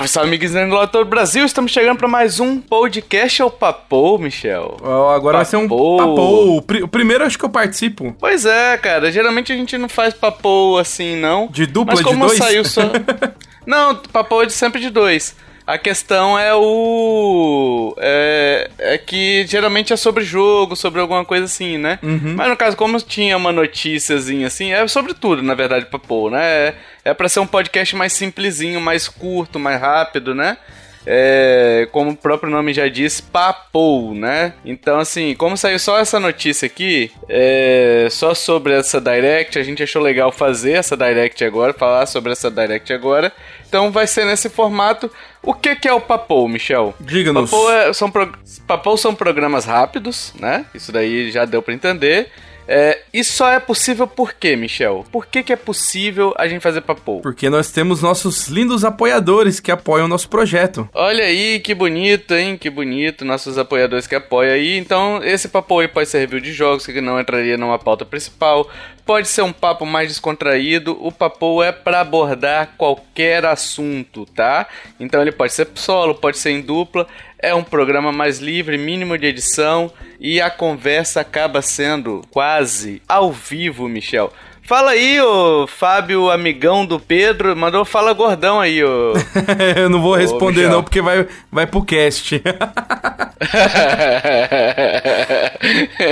[0.00, 1.44] Salve, salve, amiguinhos do todo o Brasil.
[1.44, 4.78] Estamos chegando para mais um podcast ao Papou, Michel.
[4.82, 6.56] Oh, agora vai ser um Papou.
[6.56, 8.14] O primeiro acho que eu participo.
[8.18, 9.12] Pois é, cara.
[9.12, 11.48] Geralmente a gente não faz Papou assim, não.
[11.48, 12.38] De dupla, Mas como de dois?
[12.38, 12.82] saiu só...
[13.66, 15.36] não, Papou é de sempre de dois.
[15.66, 17.94] A questão é o.
[17.98, 21.98] É, é, que geralmente é sobre jogo, sobre alguma coisa assim, né?
[22.02, 22.34] Uhum.
[22.36, 26.32] Mas no caso, como tinha uma noticiazinha assim, é sobre tudo, na verdade, pra pôr,
[26.32, 26.74] né?
[27.04, 30.58] É, pra ser um podcast mais simplesinho, mais curto, mais rápido, né?
[31.06, 34.52] é, como o próprio nome já diz, papou, né?
[34.64, 39.82] Então, assim, como saiu só essa notícia aqui, é, só sobre essa Direct, a gente
[39.82, 43.32] achou legal fazer essa Direct agora, falar sobre essa Direct agora.
[43.66, 45.10] Então vai ser nesse formato.
[45.42, 46.94] O que, que é o Papou, Michel?
[47.00, 47.50] Diga-nos.
[47.50, 48.32] Papou, é, são, pro,
[48.66, 50.66] Papou são programas rápidos, né?
[50.74, 52.30] Isso daí já deu para entender.
[52.72, 55.04] É, isso só é possível por quê, Michel?
[55.10, 57.20] Por que, que é possível a gente fazer papo?
[57.20, 60.88] Porque nós temos nossos lindos apoiadores que apoiam o nosso projeto.
[60.94, 62.56] Olha aí, que bonito, hein?
[62.56, 64.78] Que bonito, nossos apoiadores que apoiam aí.
[64.78, 68.70] Então, esse papo aí pode ser review de jogos, que não entraria numa pauta principal.
[69.04, 70.96] Pode ser um papo mais descontraído.
[71.04, 74.68] O papo é para abordar qualquer assunto, tá?
[75.00, 77.08] Então, ele pode ser solo, pode ser em dupla.
[77.42, 83.32] É um programa mais livre, mínimo de edição e a conversa acaba sendo quase ao
[83.32, 84.30] vivo, Michel.
[84.62, 87.56] Fala aí, ô Fábio, amigão do Pedro.
[87.56, 89.14] Mandou fala gordão aí, ô.
[89.74, 92.40] Eu não vou responder, ô, não, porque vai, vai pro cast.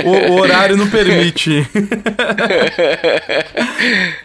[0.03, 1.65] o, o, horário não permite.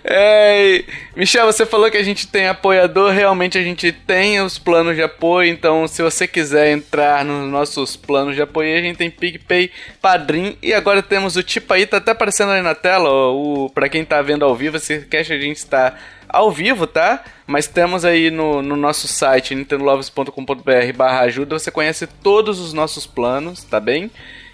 [0.02, 0.83] é,
[1.16, 3.12] Michel, você falou que a gente tem apoiador.
[3.12, 5.48] Realmente a gente tem os planos de apoio.
[5.48, 9.70] Então, se você quiser entrar nos nossos planos de apoio, a gente tem PicPay,
[10.02, 10.58] Padrim.
[10.60, 13.08] E agora temos o Tipo aí, tá até aparecendo aí na tela.
[13.08, 15.94] Ó, o, pra quem tá vendo ao vivo, esse cast a gente está
[16.28, 17.22] ao vivo, tá?
[17.46, 23.06] Mas temos aí no, no nosso site nintendolovers.com.br barra ajuda, você conhece todos os nossos
[23.06, 24.10] planos, tá bem?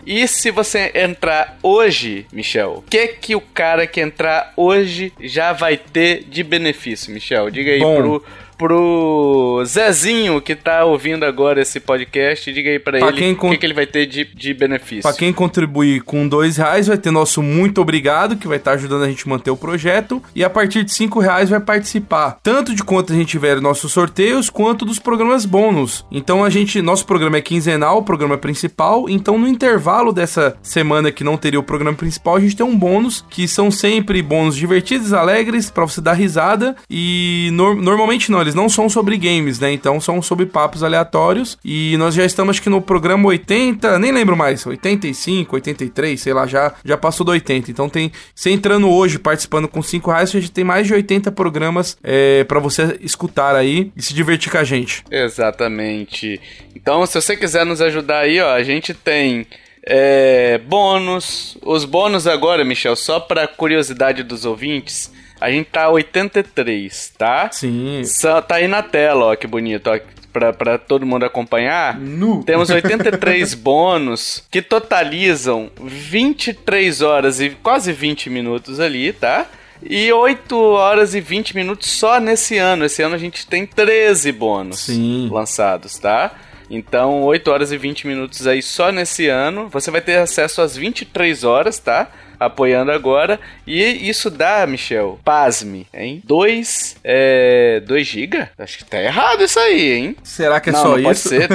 [0.07, 5.53] E se você entrar hoje, Michel, o que que o cara que entrar hoje já
[5.53, 7.51] vai ter de benefício, Michel?
[7.51, 7.97] Diga aí Bom.
[7.97, 8.25] pro
[8.61, 12.53] pro Zezinho que tá ouvindo agora esse podcast.
[12.53, 15.01] Diga aí pra, pra ele o que, que, ele vai ter de, de benefício.
[15.01, 18.77] Pra quem contribuir com dois reais, vai ter nosso muito obrigado, que vai estar tá
[18.77, 20.23] ajudando a gente a manter o projeto.
[20.35, 23.93] E a partir de cinco reais vai participar tanto de quanto a gente tiver nossos
[23.93, 26.05] sorteios, quanto dos programas bônus.
[26.13, 29.09] Então a gente, nosso programa é quinzenal, o programa principal.
[29.09, 32.77] Então no intervalo dessa semana que não teria o programa principal, a gente tem um
[32.77, 36.77] bônus, que são sempre bônus divertidos, alegres, para você dar risada.
[36.91, 39.73] E no, normalmente não, eles não são sobre games, né?
[39.73, 41.59] Então são sobre papos aleatórios.
[41.65, 46.33] E nós já estamos, acho que no programa 80, nem lembro mais, 85, 83, sei
[46.33, 47.71] lá, já, já passou do 80.
[47.71, 51.33] Então tem, você entrando hoje, participando com 5 reais, a gente tem mais de 80
[51.33, 55.05] programas é, para você escutar aí e se divertir com a gente.
[55.11, 56.41] Exatamente.
[56.75, 59.47] Então, se você quiser nos ajudar aí, ó, a gente tem
[59.85, 61.57] é, bônus.
[61.63, 65.11] Os bônus agora, Michel, só para curiosidade dos ouvintes.
[65.41, 67.49] A gente tá 83, tá?
[67.51, 68.03] Sim.
[68.05, 69.99] Só, tá aí na tela, ó, que bonito, ó.
[70.33, 72.45] Pra, pra todo mundo acompanhar, nu.
[72.45, 79.47] temos 83 bônus que totalizam 23 horas e quase 20 minutos ali, tá?
[79.83, 82.85] E 8 horas e 20 minutos só nesse ano.
[82.85, 85.29] Esse ano a gente tem 13 bônus Sim.
[85.33, 86.33] lançados, tá?
[86.71, 89.69] Então, 8 horas e 20 minutos aí só nesse ano.
[89.71, 92.09] Você vai ter acesso às 23 horas, tá?
[92.41, 93.39] Apoiando agora.
[93.67, 96.23] E isso dá, Michel, pasme, hein?
[96.25, 98.49] 2 é, 2 GB?
[98.59, 100.17] Acho que tá errado isso aí, hein?
[100.23, 101.05] Será que é não, só não isso?
[101.05, 101.49] Pode ser.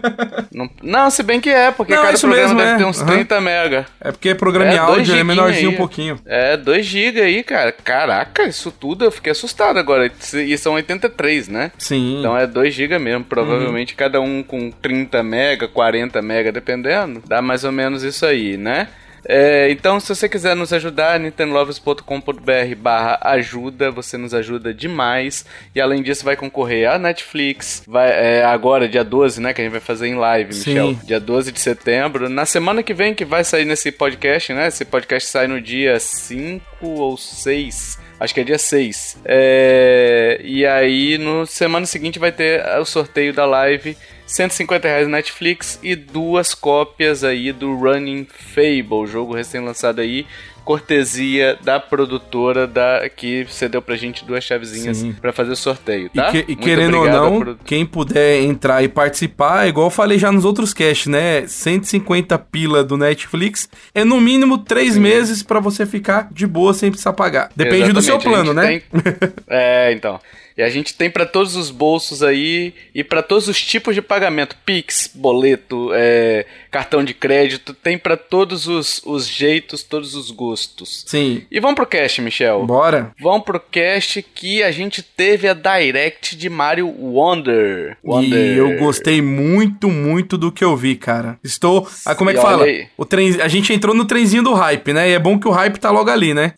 [0.50, 2.76] não, não, se bem que é, porque não, cada programa mesmo, deve é.
[2.78, 3.06] ter uns uhum.
[3.06, 3.86] 30 mega.
[4.00, 5.74] É porque programa é, áudio é menorzinho aí.
[5.74, 6.18] um pouquinho.
[6.24, 7.72] É, 2 GB aí, cara.
[7.72, 10.10] Caraca, isso tudo eu fiquei assustado agora.
[10.34, 11.72] E são 83, né?
[11.76, 12.20] Sim.
[12.20, 13.24] Então é 2 GB mesmo.
[13.24, 13.98] Provavelmente uhum.
[13.98, 17.22] cada um com 30 mega, 40 mega, dependendo.
[17.26, 18.88] Dá mais ou menos isso aí, né?
[19.24, 25.44] É, então, se você quiser nos ajudar, nintendolovers.com.br barra ajuda, você nos ajuda demais.
[25.74, 29.64] E além disso, vai concorrer a Netflix, vai, é, agora, dia 12, né, que a
[29.64, 30.88] gente vai fazer em live, Michel.
[30.88, 31.00] Sim.
[31.04, 32.28] Dia 12 de setembro.
[32.28, 34.68] Na semana que vem que vai sair nesse podcast, né?
[34.68, 39.18] Esse podcast sai no dia 5 ou 6 acho que é dia 6.
[39.24, 43.96] É, e aí, no semana seguinte, vai ter o sorteio da live
[44.32, 50.26] 150 reais Netflix e duas cópias aí do Running Fable, jogo recém-lançado aí,
[50.64, 56.28] cortesia da produtora da que cedeu pra gente duas chavezinhas para fazer o sorteio, tá?
[56.28, 60.32] E, que, e querendo ou não, quem puder entrar e participar, igual eu falei já
[60.32, 61.46] nos outros casts, né?
[61.46, 65.00] 150 pila do Netflix é no mínimo três Sim.
[65.00, 67.50] meses para você ficar de boa sem precisar pagar.
[67.54, 68.66] Depende Exatamente, do seu plano, né?
[68.66, 68.82] Tem...
[69.50, 70.18] é, então.
[70.56, 74.02] E a gente tem para todos os bolsos aí e para todos os tipos de
[74.02, 80.30] pagamento, Pix, boleto, é, cartão de crédito, tem para todos os, os jeitos, todos os
[80.30, 81.04] gostos.
[81.06, 81.44] Sim.
[81.50, 82.64] E vamos pro cast, Michel.
[82.66, 83.12] Bora.
[83.20, 87.96] Vamos pro cast que a gente teve a direct de Mario Wonder.
[88.04, 88.54] Wonder.
[88.54, 91.38] E eu gostei muito, muito do que eu vi, cara.
[91.42, 91.88] Estou.
[92.06, 92.64] Ah, como é que fala?
[92.64, 92.86] aí.
[92.96, 95.10] O trem, a gente entrou no trenzinho do hype, né?
[95.10, 96.54] E é bom que o hype tá logo ali, né?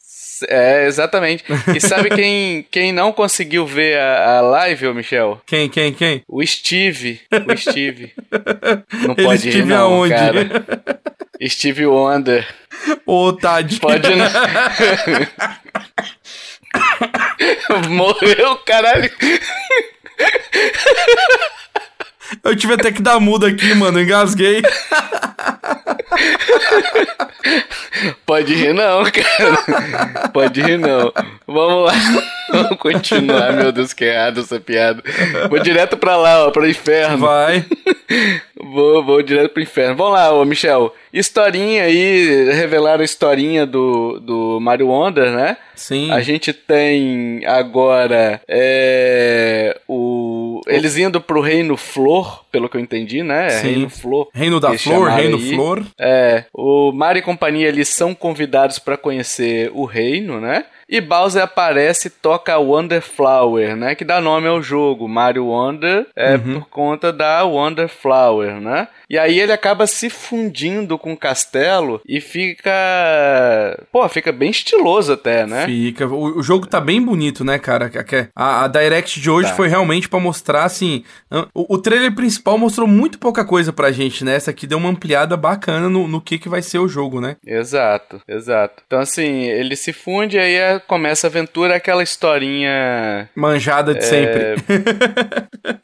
[0.49, 1.45] É, exatamente.
[1.75, 5.41] E sabe quem, quem não conseguiu ver a, a live, ô Michel?
[5.47, 6.23] Quem, quem, quem?
[6.29, 7.21] O Steve.
[7.31, 8.13] O Steve.
[8.93, 10.15] Não Ele pode rir, estive não, aonde?
[10.15, 10.65] cara.
[11.49, 12.47] Steve Wonder.
[13.07, 13.81] Ô, tadinho.
[13.81, 14.27] Pode não.
[17.91, 19.11] Morreu, caralho.
[22.43, 24.01] Eu tive até que dar muda aqui, mano.
[24.01, 24.63] Engasguei.
[28.27, 30.29] Pode rir não, cara.
[30.33, 31.13] Pode rir não.
[31.47, 31.93] Vamos lá.
[32.51, 33.53] Vamos continuar.
[33.53, 35.03] Meu Deus, que errado essa piada.
[35.49, 37.19] Vou direto pra lá, ó, pro inferno.
[37.19, 37.65] Vai.
[38.57, 39.97] Vou, vou direto pro inferno.
[39.97, 40.95] Vamos lá, ô Michel.
[41.13, 45.57] Historinha aí, revelaram a historinha do, do Mario Wonder, né?
[45.75, 46.11] Sim.
[46.11, 53.23] A gente tem agora é, o eles indo pro Reino Flor, pelo que eu entendi,
[53.23, 53.49] né?
[53.51, 53.67] Sim.
[53.69, 54.29] Reino Flor.
[54.33, 55.55] Reino da Flor, Reino aí.
[55.55, 55.83] Flor.
[55.99, 60.65] É, o Mario e companhia eles são convidados para conhecer o reino, né?
[60.87, 63.95] E Bowser aparece e toca Wonder Flower, né?
[63.95, 65.09] Que dá nome ao jogo.
[65.09, 66.61] Mario Wonder é Uhum.
[66.61, 68.87] por conta da Wonder Flower, né?
[69.09, 72.73] E aí ele acaba se fundindo com o castelo e fica.
[73.93, 75.67] Pô, fica bem estiloso até, né?
[75.67, 76.07] Fica.
[76.07, 77.91] O, o jogo tá bem bonito, né, cara?
[78.35, 79.55] A- A, Direct de hoje Tá.
[79.57, 81.05] foi realmente pra mostrar, assim.
[81.55, 84.35] O, o trailer principal mostrou muito pouca coisa pra gente, né?
[84.37, 87.37] Essa aqui deu uma ampliada bacana no, no que, que vai ser o jogo, né?
[87.47, 88.83] Exato, exato.
[88.87, 93.29] Então, assim, ele se funde e aí é- começa a aventura, aquela historinha.
[93.35, 94.55] Manjada de sempre.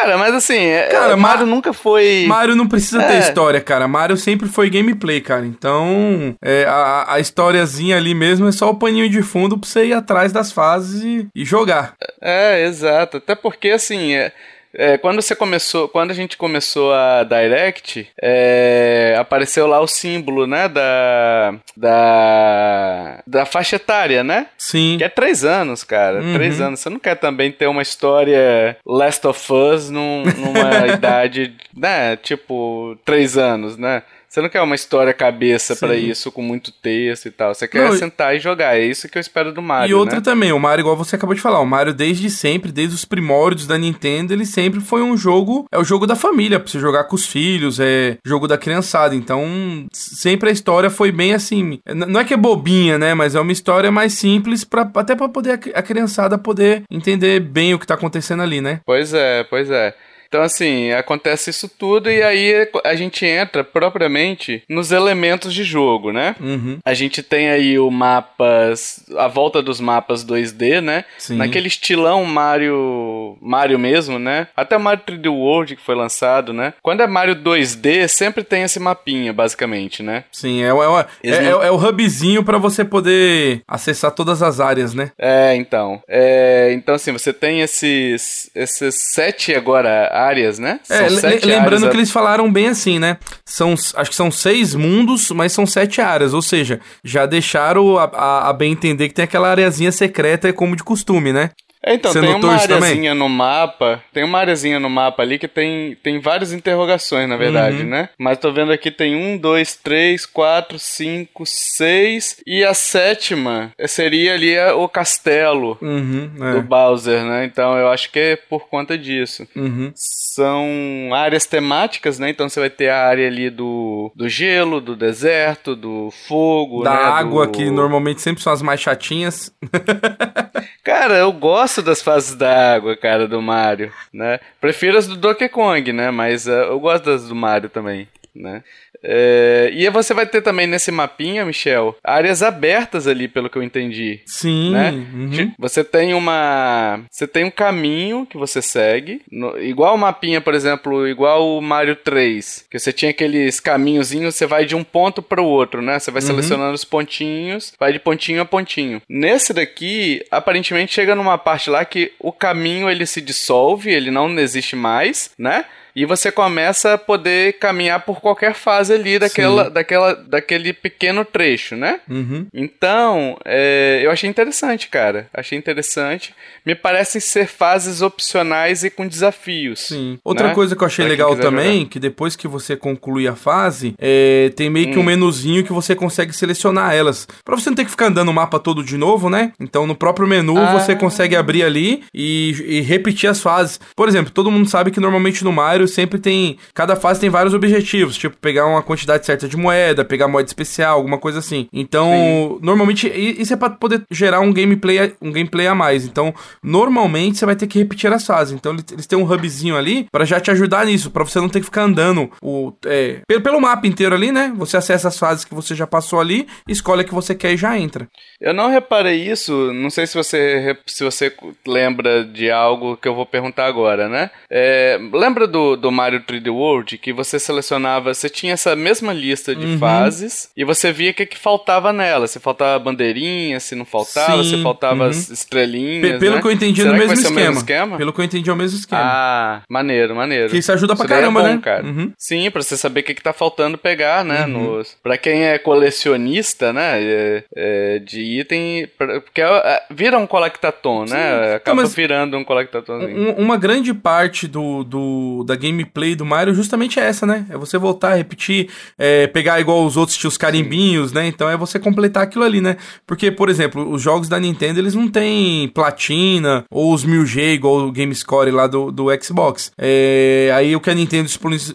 [0.00, 2.24] Cara, mas assim, é- Cara, Mario nunca foi.
[2.26, 3.18] Mario não precisa ter É.
[3.18, 3.86] história, cara.
[3.86, 5.44] Mario sempre foi gameplay, cara.
[5.44, 9.86] Então, é, a, a historiazinha ali mesmo é só o paninho de fundo pra você
[9.86, 11.94] ir atrás das fases e, e jogar.
[12.20, 13.18] É, exato.
[13.18, 14.32] Até porque, assim, é,
[14.74, 20.46] é, quando você começou, quando a gente começou a Direct, é, apareceu lá o símbolo,
[20.46, 24.46] né, da, da, da faixa etária, né?
[24.56, 24.96] Sim.
[24.98, 26.20] Que é três anos, cara.
[26.20, 26.34] Uhum.
[26.34, 26.80] Três anos.
[26.80, 32.16] Você não quer também ter uma história Last of Us num- numa idade, né?
[32.16, 34.02] Tipo, três anos, né?
[34.30, 37.52] Você não quer uma história cabeça pra isso, com muito texto e tal.
[37.52, 38.76] Você quer Não, sentar e jogar.
[38.78, 40.22] É isso que eu espero do Mario, E outra né?
[40.22, 43.66] também, o Mario, igual você acabou de falar, o Mario desde sempre, desde os primórdios
[43.66, 47.04] da Nintendo, ele sempre foi um jogo, é o jogo da família, pra você jogar
[47.04, 49.16] com os filhos, é jogo da criançada.
[49.16, 49.44] Então,
[49.92, 53.50] sempre a história foi bem assim, não é que é bobinha, né, mas é uma
[53.50, 57.86] história mais simples para até pra poder a a criançada poder entender bem o que
[57.86, 58.80] tá acontecendo ali, né?
[58.84, 59.94] Pois é, pois é.
[60.30, 66.12] Então, assim, acontece isso tudo e aí a gente entra propriamente nos elementos de jogo,
[66.12, 66.36] né?
[66.40, 66.78] Uhum.
[66.84, 71.04] A gente tem aí o mapas, a volta dos mapas 2D, né?
[71.18, 71.34] Sim.
[71.36, 74.46] Naquele estilão Mario, Mario mesmo, né?
[74.56, 76.74] Até Mario 3D World que foi lançado, né?
[76.80, 80.22] Quando é Mario 2D, sempre tem esse mapinha, basicamente, né?
[80.30, 84.12] Sim, é, o- é, o- Eles é, não- é o hubzinho pra você poder acessar
[84.12, 85.10] todas as áreas, né?
[85.18, 86.00] É, então.
[86.08, 90.80] É, então, assim, você tem esses, esses sete agora áreas, né?
[90.88, 93.16] É, le- sete lembrando áreas que eles falaram bem assim, né?
[93.44, 96.34] São, acho que são seis mundos, mas são sete áreas.
[96.34, 100.52] Ou seja, já deixaram a, a- a bem entender que tem aquela areazinha secreta, é
[100.52, 101.50] como de costume, né?
[101.82, 105.48] É, então, Você tem uma areazinha no mapa, tem uma areazinha no mapa ali que
[105.48, 107.88] tem, tem várias interrogações, na verdade, Uhum.
[107.88, 108.10] né?
[108.18, 114.34] Mas tô vendo aqui tem um, dois, três, quatro, cinco, seis, e a sétima seria
[114.34, 116.60] ali o castelo Uhum, do é.
[116.60, 117.46] Bowser, né?
[117.46, 119.48] Então eu acho que é por conta disso.
[119.56, 119.90] Uhum.
[119.94, 122.28] São áreas temáticas, né?
[122.28, 126.90] Então você vai ter a área ali do, do gelo, do deserto, do fogo, Da
[126.92, 126.96] né?
[127.04, 127.52] água, do...
[127.52, 129.50] que normalmente sempre são as mais chatinhas.
[130.84, 134.40] Cara, eu gosto das fases da água, cara, do Mario, né?
[134.60, 136.10] Prefiro as do Donkey Kong, né?
[136.10, 138.62] Mas eh, eu gosto das do Mario também, né?
[139.02, 143.62] É, e você vai ter também nesse mapinha, Michel, áreas abertas ali, pelo que eu
[143.62, 144.20] entendi.
[144.26, 144.72] Sim.
[144.72, 144.90] Né?
[144.90, 145.52] uhum.
[145.58, 147.00] Você tem uma.
[147.10, 149.22] Você tem um caminho que você segue.
[149.30, 152.66] no- igual o mapinha, por exemplo, igual o Mario 3.
[152.70, 155.98] Que você tinha aqueles caminhozinhos, você vai de um ponto para o outro, né?
[155.98, 159.00] Você vai selecionando os pontinhos, vai de pontinho a pontinho.
[159.08, 164.38] Nesse daqui, aparentemente chega numa parte lá que o caminho ele se dissolve, ele não
[164.38, 165.64] existe mais, né?
[165.94, 171.76] E você começa a poder caminhar por qualquer fase ali daquela, daquela, daquele pequeno trecho,
[171.76, 172.00] né?
[172.08, 172.46] Uhum.
[172.54, 175.28] Então, é, eu achei interessante, cara.
[175.34, 176.34] Achei interessante.
[176.64, 179.80] Me parecem ser fases opcionais e com desafios.
[179.88, 180.18] Sim.
[180.24, 180.54] Outra né?
[180.54, 181.90] coisa que eu achei Pra legal também, jogar.
[181.90, 185.02] que depois que você conclui a fase, é, tem meio que Hum.
[185.02, 187.26] um menuzinho que você consegue selecionar elas.
[187.44, 189.52] Pra você não ter que ficar andando o mapa todo de novo, né?
[189.58, 190.78] Então no próprio menu Ah.
[190.78, 193.80] você consegue abrir ali e, e repetir as fases.
[193.96, 196.56] Por exemplo, todo mundo sabe que normalmente no Mario sempre tem.
[196.74, 200.96] Cada fase tem vários objetivos, tipo pegar uma quantidade certa de moeda, pegar moeda especial,
[200.96, 201.68] alguma coisa assim.
[201.72, 206.04] Então, normalmente, i- isso é pra poder gerar um gameplay, um gameplay a mais.
[206.06, 206.32] Então,
[206.62, 208.54] normalmente você vai ter que repetir as fases.
[208.54, 211.60] Então, eles- têm um hubzinho ali pra já te ajudar nisso, pra você não ter
[211.60, 214.52] que ficar andando o, é, pelo, pelo mapa inteiro ali, né?
[214.56, 217.56] Você acessa as fases que você já passou ali, escolhe a que você quer e
[217.56, 218.08] já entra.
[218.40, 221.32] Eu não reparei isso, não sei se você, se você
[221.66, 224.30] lembra de algo que eu vou perguntar agora, né?
[224.50, 229.54] É, lembra do, do Mario 3D World que você selecionava, você tinha essa mesma lista
[229.54, 229.78] de Uhum.
[229.78, 234.42] fases e você via o que, que faltava nela, se faltava bandeirinha, se não faltava,
[234.42, 235.10] Sim, se faltava uhum.
[235.10, 236.40] as estrelinhas, Pe- pelo né?
[236.42, 237.40] que eu entendi, é Será no que mesmo o esquema.
[237.46, 237.96] mesmo esquema?
[237.96, 239.00] Pelo que eu entendi, é o mesmo esquema.
[239.04, 240.50] Ah, maneiro, maneiro.
[240.50, 241.60] que isso ajuda pra daí é caramba, bom, né?
[241.62, 241.84] cara.
[241.84, 242.12] Uhum.
[242.18, 244.46] Sim, pra você saber o que, que tá faltando pegar, né?
[244.46, 244.96] Nos...
[245.02, 247.00] Pra quem é colecionista, né?
[247.02, 248.86] é- é, de item.
[248.98, 251.54] pra- Porque é- vira um collectathon, né?
[251.54, 253.30] Acaba mas- virando um collectathonzinho.
[253.30, 257.46] Um- uma grande parte do, do- da gameplay do Mario justamente é essa, né?
[257.50, 261.26] É você voltar, repetir, é, pegar igual os outros tinham os carimbinhos, né?
[261.26, 262.76] Então é você completar aquilo ali, né?
[263.06, 267.78] Porque, por exemplo, os jogos da Nintendo, eles não têm platina ou os 1000G igual
[267.86, 269.70] o Game Score lá do, do Xbox.
[269.78, 271.28] É, aí o que a Nintendo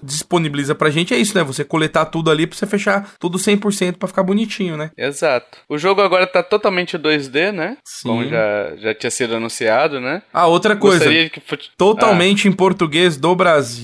[0.04, 1.44] disponibiliza- pra gente é isso, né?
[1.44, 4.92] Você coletar tudo ali pra você fechar tudo 100% pra ficar bonitinho, né?
[4.98, 5.58] Exato.
[5.70, 7.78] O jogo agora tá totalmente 2D, né?
[7.84, 8.10] Sim.
[8.10, 10.22] Como já, já tinha sido anunciado, né?
[10.34, 11.06] Ah, outra coisa.
[11.06, 11.42] Que
[11.78, 13.75] Totalmente em português do Brasil.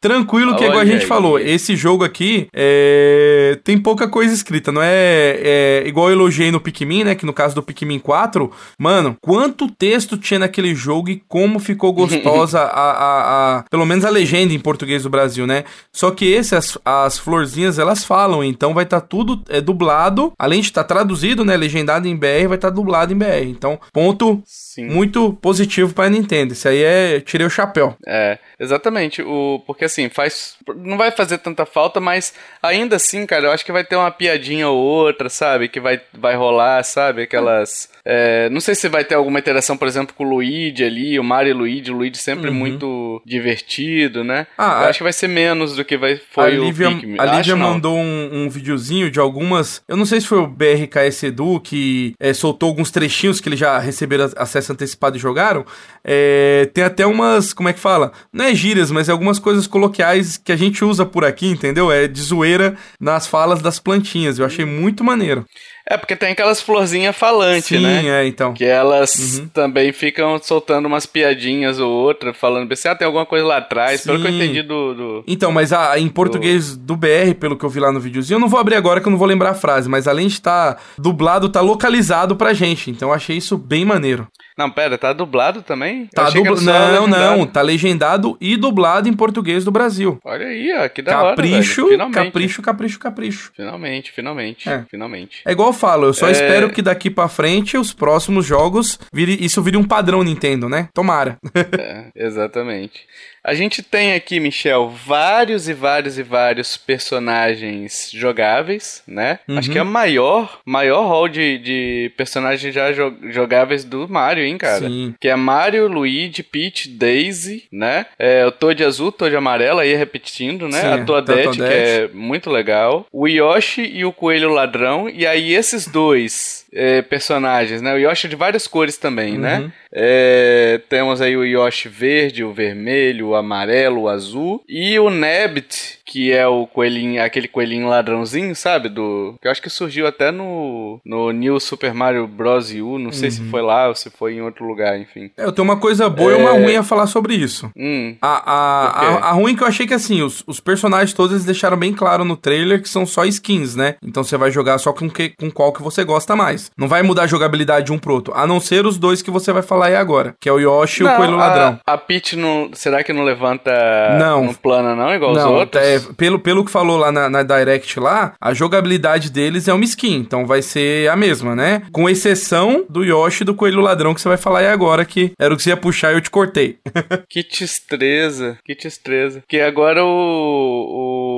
[0.00, 1.06] Tranquilo que, igual a gente aí.
[1.06, 4.70] falou, esse jogo aqui é, tem pouca coisa escrita.
[4.72, 7.14] Não é, é igual eu elogiei no Pikmin, né?
[7.14, 11.92] Que no caso do Pikmin 4, mano, quanto texto tinha naquele jogo e como ficou
[11.92, 15.64] gostosa a, a, a- pelo menos a legenda em português do Brasil, né?
[15.92, 20.60] Só que esse, as, as florzinhas, elas falam, então vai estar tudo é, dublado, além
[20.60, 21.56] de estar traduzido, né?
[21.56, 23.44] Legendado em BR, vai estar dublado em BR.
[23.48, 24.86] Então, ponto Sim.
[24.86, 26.52] muito positivo pra Nintendo.
[26.52, 27.20] Isso aí é.
[27.20, 27.94] Tirei o chapéu.
[28.06, 29.22] É, exatamente.
[29.22, 30.56] O, porque assim, faz.
[30.76, 34.10] Não vai fazer tanta falta, mas ainda assim, cara, eu acho que vai ter uma
[34.10, 35.68] piadinha ou outra, sabe?
[35.68, 37.22] Que vai, vai rolar, sabe?
[37.22, 37.88] Aquelas.
[38.04, 41.24] é, não sei se vai ter alguma interação, por exemplo, com o Luigi ali, o
[41.24, 44.40] Mario e o Luigi, o Luigi sempre muito divertido, né?
[44.40, 44.46] Uhum.
[44.58, 46.94] Ah, eu a- acho que vai ser menos do que vai, a foi Lívia, o
[46.96, 47.16] Pikmin.
[47.18, 49.82] a Lívia mandou um, um videozinho de algumas.
[49.88, 53.58] Eu não sei se foi o BRKS Edu que é, soltou alguns trechinhos que eles
[53.58, 55.64] já receberam a- acesso antecipado e jogaram.
[56.04, 57.52] É, tem até umas.
[57.52, 58.12] Como é que fala?
[58.32, 61.90] Não é gírias, mas é algumas coisas coloquiais que a gente usa por aqui, entendeu?
[61.90, 64.38] É de zoeira nas falas das plantinhas.
[64.38, 65.44] Eu achei muito maneiro.
[65.90, 68.06] É, porque tem aquelas florzinhas falantes, Sim, né?
[68.06, 68.52] é, então.
[68.52, 69.48] Que elas Uhum.
[69.48, 74.02] também ficam soltando umas piadinhas ou outra, falando ah, tem alguma coisa lá atrás.
[74.02, 74.36] Pelo que eu Sim.
[74.36, 77.90] entendi do- do, Então, mas a, em português do BR, pelo que eu vi lá
[77.90, 80.06] no videozinho, eu não vou abrir agora que eu não vou lembrar a frase, mas
[80.06, 82.90] além de estar dublado, tá localizado pra gente.
[82.90, 84.26] Então eu achei isso bem maneiro.
[84.58, 86.06] Não, pera, tá dublado também?
[86.12, 86.62] Tá dublado.
[86.62, 90.18] Não, não, tá legendado e dublado em português do Brasil.
[90.24, 91.92] Olha aí, ó, que da hora, Capricho, velho.
[91.92, 92.24] Finalmente.
[92.24, 93.52] capricho, capricho, capricho.
[93.54, 94.84] Finalmente, finalmente, É.
[94.90, 95.42] finalmente.
[95.46, 96.32] É igual eu falo, eu só É.
[96.32, 100.88] espero que daqui pra frente os próximos jogos vire, isso vire um padrão Nintendo, né?
[100.92, 101.38] Tomara.
[101.78, 103.06] É, exatamente.
[103.48, 109.38] A gente tem aqui, Michel, vários e vários e vários personagens jogáveis, né?
[109.48, 109.58] Uhum.
[109.58, 114.44] Acho que é o maior, maior hall de, de personagens já jo- jogáveis do Mario,
[114.44, 114.86] hein, cara?
[114.86, 115.14] Sim.
[115.20, 118.06] Que é Mario, Luigi, Peach, Daisy, né?
[118.18, 120.80] É, o Toad azul, Toad amarelo, aí repetindo, né?
[120.80, 121.72] Sim, a Toadette, que Toadette.
[121.72, 123.06] é muito legal.
[123.12, 125.08] O Yoshi e o Coelho Ladrão.
[125.08, 127.94] E aí esses dois é, personagens, né?
[127.94, 129.40] O Yoshi de várias cores também, Uhum.
[129.40, 129.72] né?
[129.90, 134.62] É, temos aí o Yoshi verde, o vermelho, o amarelo, o azul.
[134.68, 138.88] E o Nabbit, que é o coelhinho, aquele coelhinho ladrãozinho, sabe?
[138.88, 142.70] Do, que eu acho que surgiu até no, no New Super Mario Bros.
[142.72, 142.98] U.
[142.98, 143.50] Não sei se Uhum.
[143.50, 145.30] foi lá ou se foi em outro lugar, enfim.
[145.36, 147.70] É, eu tenho uma coisa boa e uma ruim a falar sobre isso.
[147.76, 151.32] Hum, A, a, a, a ruim que eu achei que assim, os, os personagens todos
[151.32, 153.94] eles deixaram bem claro no trailer que são só skins, né?
[154.02, 156.70] Então você vai jogar só com, que, com qual que você gosta mais.
[156.76, 159.30] Não vai mudar a jogabilidade de um pro outro, a não ser os dois que
[159.30, 161.80] você vai falar aí agora, que é o Yoshi não, e o Coelho Ladrão.
[161.86, 163.70] A, a Peach não, será que não levanta
[164.18, 164.44] não.
[164.44, 165.82] no plano não, igual não, os outros?
[165.82, 169.84] É, pelo, pelo que falou lá na, na Direct lá, a jogabilidade deles é uma
[169.84, 171.82] skin, então vai ser a mesma, né?
[171.92, 175.52] Com exceção do Yoshi do Coelho Ladrão que você vai falar aí agora, que era
[175.52, 176.78] o que você ia puxar e eu te cortei.
[177.28, 179.42] que tristeza, que tristeza.
[179.48, 181.37] Que agora o, o...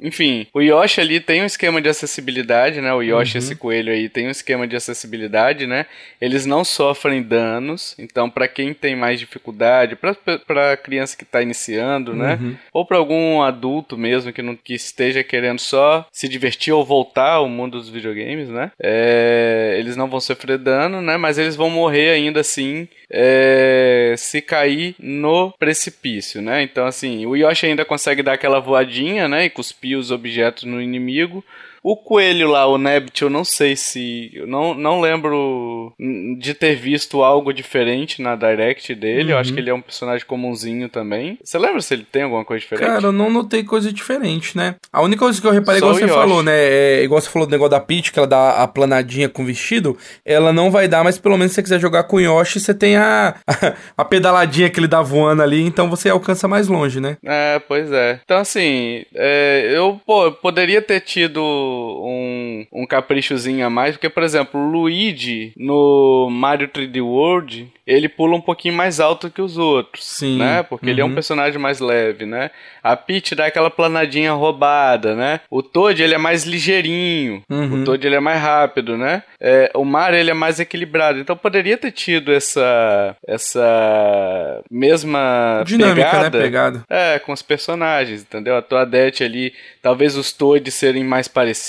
[0.00, 2.92] Enfim, o Yoshi ali tem um esquema de acessibilidade, né?
[2.92, 3.38] O Yoshi, uhum.
[3.38, 5.86] esse coelho aí, tem um esquema de acessibilidade, né?
[6.20, 12.14] Eles não sofrem danos, então para quem tem mais dificuldade, para criança que tá iniciando,
[12.14, 12.38] né?
[12.40, 12.56] Uhum.
[12.72, 17.32] Ou para algum adulto mesmo que, não, que esteja querendo só se divertir ou voltar
[17.32, 18.70] ao mundo dos videogames, né?
[18.80, 21.16] É, eles não vão sofrer dano, né?
[21.16, 26.62] Mas eles vão morrer ainda assim é, se cair no precipício, né?
[26.62, 29.44] Então, assim, o Yoshi ainda consegue dar aquela voadinha, né?
[29.44, 31.44] E cuspir os objetos no inimigo.
[31.82, 34.30] O coelho lá, o Nebbit, eu não sei se.
[34.32, 35.92] Eu não, não lembro
[36.38, 39.24] de ter visto algo diferente na direct dele.
[39.24, 39.30] Uhum.
[39.30, 39.56] Eu acho uhum.
[39.56, 41.38] que ele é um personagem comumzinho também.
[41.42, 42.86] Você lembra se ele tem alguma coisa diferente?
[42.86, 44.76] Cara, eu não notei coisa diferente, né?
[44.92, 46.14] A única coisa que eu reparei, Só igual você Yoshi.
[46.14, 46.52] falou, né?
[46.54, 49.98] É, igual você falou do negócio da Peach, que ela dá a planadinha com vestido.
[50.24, 52.72] Ela não vai dar, mas pelo menos se você quiser jogar com o Yoshi, você
[52.72, 53.34] tem a,
[53.96, 57.16] a pedaladinha que ele dá voando ali, então você alcança mais longe, né?
[57.24, 58.20] É, pois é.
[58.24, 64.22] Então, assim, é, eu pô, poderia ter tido um, um caprichozinho a mais, porque, por
[64.22, 69.58] exemplo, o Luigi no Mario 3D World, ele pula um pouquinho mais alto que os
[69.58, 70.38] outros, Sim.
[70.38, 70.62] né?
[70.62, 70.92] Porque uhum.
[70.92, 71.14] ele é um uhum.
[71.14, 72.50] personagem mais leve, né?
[72.82, 75.40] A Peach dá aquela planadinha roubada, né?
[75.50, 77.42] O Toad, ele é mais ligeirinho.
[77.50, 77.82] Uhum.
[77.82, 79.22] O Toad, ele é mais rápido, né?
[79.40, 81.18] É, o Mario, ele é mais equilibrado.
[81.18, 86.44] Então, poderia ter tido essa essa mesma Dinâmica, pegada, né?
[86.44, 86.84] Pegada.
[86.88, 88.56] É, com os personagens, entendeu?
[88.56, 91.61] A Toadette ali, talvez os Toads serem mais parecidos,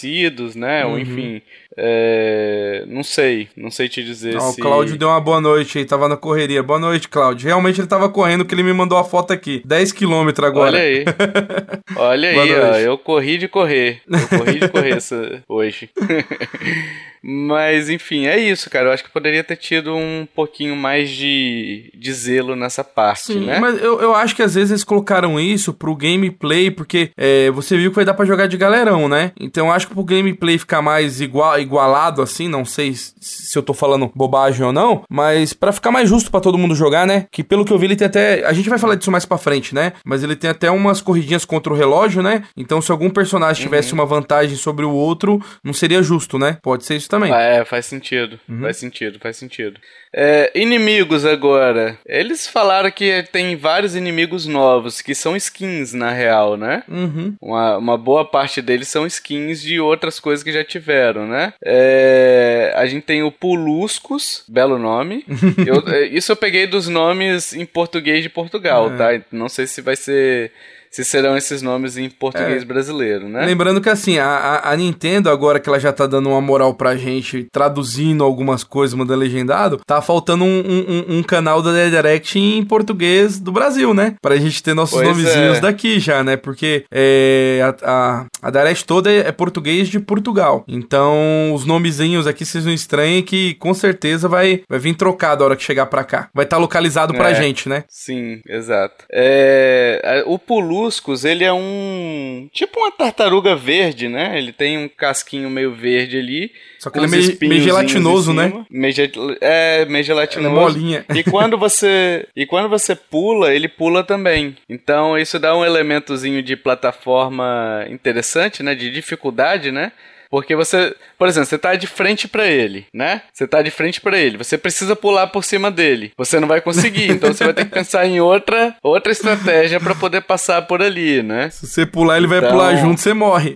[0.55, 0.85] né?
[0.85, 0.91] Uhum.
[0.91, 1.41] Ou enfim,
[1.77, 4.59] é, não sei, não sei te dizer não, se...
[4.59, 6.61] O Cláudio deu uma boa noite aí, tava na correria.
[6.61, 7.47] Boa noite, Cláudio.
[7.47, 9.61] Realmente ele tava correndo, que ele me mandou a foto aqui.
[9.65, 10.71] 10 km agora.
[10.71, 11.05] Olha aí.
[11.95, 12.77] Olha aí, ó.
[12.77, 14.01] Eu corri de correr.
[14.07, 15.43] Eu corri de correr essa...
[15.49, 15.89] hoje.
[17.23, 18.89] Mas, enfim, é isso, cara.
[18.89, 23.45] Eu acho que poderia ter tido um pouquinho mais de, de zelo nessa parte, Sim,
[23.45, 23.59] né?
[23.59, 27.77] Mas eu, eu acho que às vezes eles colocaram isso pro gameplay, porque é, você
[27.77, 29.31] viu que vai dar pra jogar de galerão, né?
[29.39, 33.63] Então eu acho que pro gameplay ficar mais igual, igualado assim, não sei se eu
[33.63, 37.27] tô falando bobagem ou não, mas para ficar mais justo para todo mundo jogar, né?
[37.31, 38.45] Que pelo que eu vi, ele tem até.
[38.45, 39.93] A gente vai falar disso mais pra frente, né?
[40.05, 42.43] Mas ele tem até umas corridinhas contra o relógio, né?
[42.57, 43.99] Então se algum personagem tivesse uhum.
[43.99, 46.57] uma vantagem sobre o outro, não seria justo, né?
[46.61, 47.33] Pode ser isso também.
[47.33, 48.39] É, faz sentido.
[48.47, 48.61] Uhum.
[48.61, 49.79] Faz sentido, faz sentido.
[50.15, 51.97] É, inimigos agora.
[52.05, 56.83] Eles falaram que tem vários inimigos novos, que são skins, na real, né?
[56.87, 57.35] Uhum.
[57.41, 61.53] Uma, uma boa parte deles são skins de outras coisas que já tiveram, né?
[61.63, 65.25] É, a gente tem o Puluscos, belo nome.
[65.65, 68.97] eu, é, isso eu peguei dos nomes em português de Portugal, é.
[68.97, 69.25] tá?
[69.31, 70.51] Não sei se vai ser
[70.93, 72.65] se serão esses nomes em português é.
[72.65, 73.43] brasileiro, né?
[73.47, 76.95] Lembrando que assim, a, a, Nintendo, agora que ela já tá dando uma moral pra
[76.95, 82.63] gente, traduzindo algumas coisas, mandando legendado, tá faltando um, um, um canal da Direct em
[82.63, 84.13] português do Brasil, né?
[84.21, 85.61] Pra gente ter nossos pois nomezinhos é.
[85.61, 86.37] daqui já, né?
[86.37, 90.63] Porque é, a, a, a Direct toda é, é, português de Portugal.
[90.67, 95.47] Então, os nomezinhos aqui, vocês não estranhem que com certeza vai, vai vir trocado a
[95.47, 96.29] hora que chegar pra cá.
[96.35, 97.33] Vai estar tá localizado pra é.
[97.35, 97.83] gente, né?
[97.89, 99.05] Sim, exato.
[99.11, 102.49] É, o Pulu moluscos, ele é um.
[102.51, 104.37] Tipo uma tartaruga verde, né?
[104.37, 106.51] Ele tem um casquinho meio verde ali.
[106.79, 108.65] Só que ele é meio, meio gelatinoso, né?
[108.69, 108.93] Meio,
[109.39, 110.55] é, meio gelatinoso.
[110.55, 111.05] É molinha.
[111.15, 112.27] E quando você.
[112.35, 114.55] E quando você pula, ele pula também.
[114.67, 118.75] Então isso dá um elementozinho de plataforma interessante, né?
[118.75, 119.91] De dificuldade, né?
[120.33, 123.21] Porque você, por exemplo, você tá de frente para ele, né?
[123.31, 126.11] Você tá de frente para ele, você precisa pular por cima dele.
[126.17, 129.93] Você não vai conseguir, então você vai ter que pensar em outra, outra estratégia para
[129.93, 131.51] poder passar por ali, né?
[131.51, 132.41] Se você pular, ele então...
[132.41, 133.55] vai pular junto, você morre.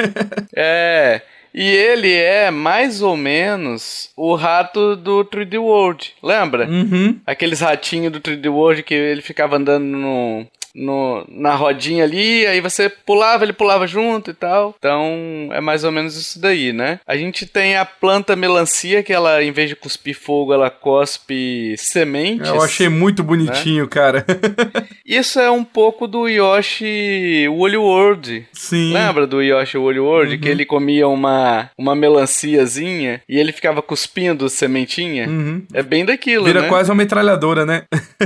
[0.56, 1.20] é.
[1.52, 6.66] E ele é mais ou menos o rato do 3D World, lembra?
[6.66, 7.20] Uhum.
[7.26, 12.60] Aqueles ratinhos do 3D World que ele ficava andando no, no, na rodinha ali, aí
[12.60, 14.74] você pulava, ele pulava junto e tal.
[14.78, 16.98] Então é mais ou menos isso daí, né?
[17.06, 21.74] A gente tem a planta melancia, que ela, em vez de cuspir fogo, ela cospe
[21.78, 22.48] sementes.
[22.48, 23.90] Eu achei muito bonitinho, né?
[23.90, 24.26] cara.
[25.06, 28.46] isso é um pouco do Yoshi Woolly World.
[28.52, 28.92] Sim.
[28.92, 30.34] Lembra do Yoshi Woolly World?
[30.34, 30.40] Uhum.
[30.40, 35.28] Que ele comia uma, uma melanciazinha e ele ficava cuspindo sementinha?
[35.28, 35.62] Uhum.
[35.72, 36.68] É bem daquilo, Vira né?
[36.68, 37.84] quase uma metralhadora, né?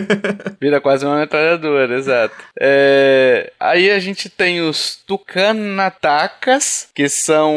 [0.61, 2.38] Vira quase uma metralhadora, exato.
[2.61, 7.55] É, aí a gente tem os Tucanatakas, que são.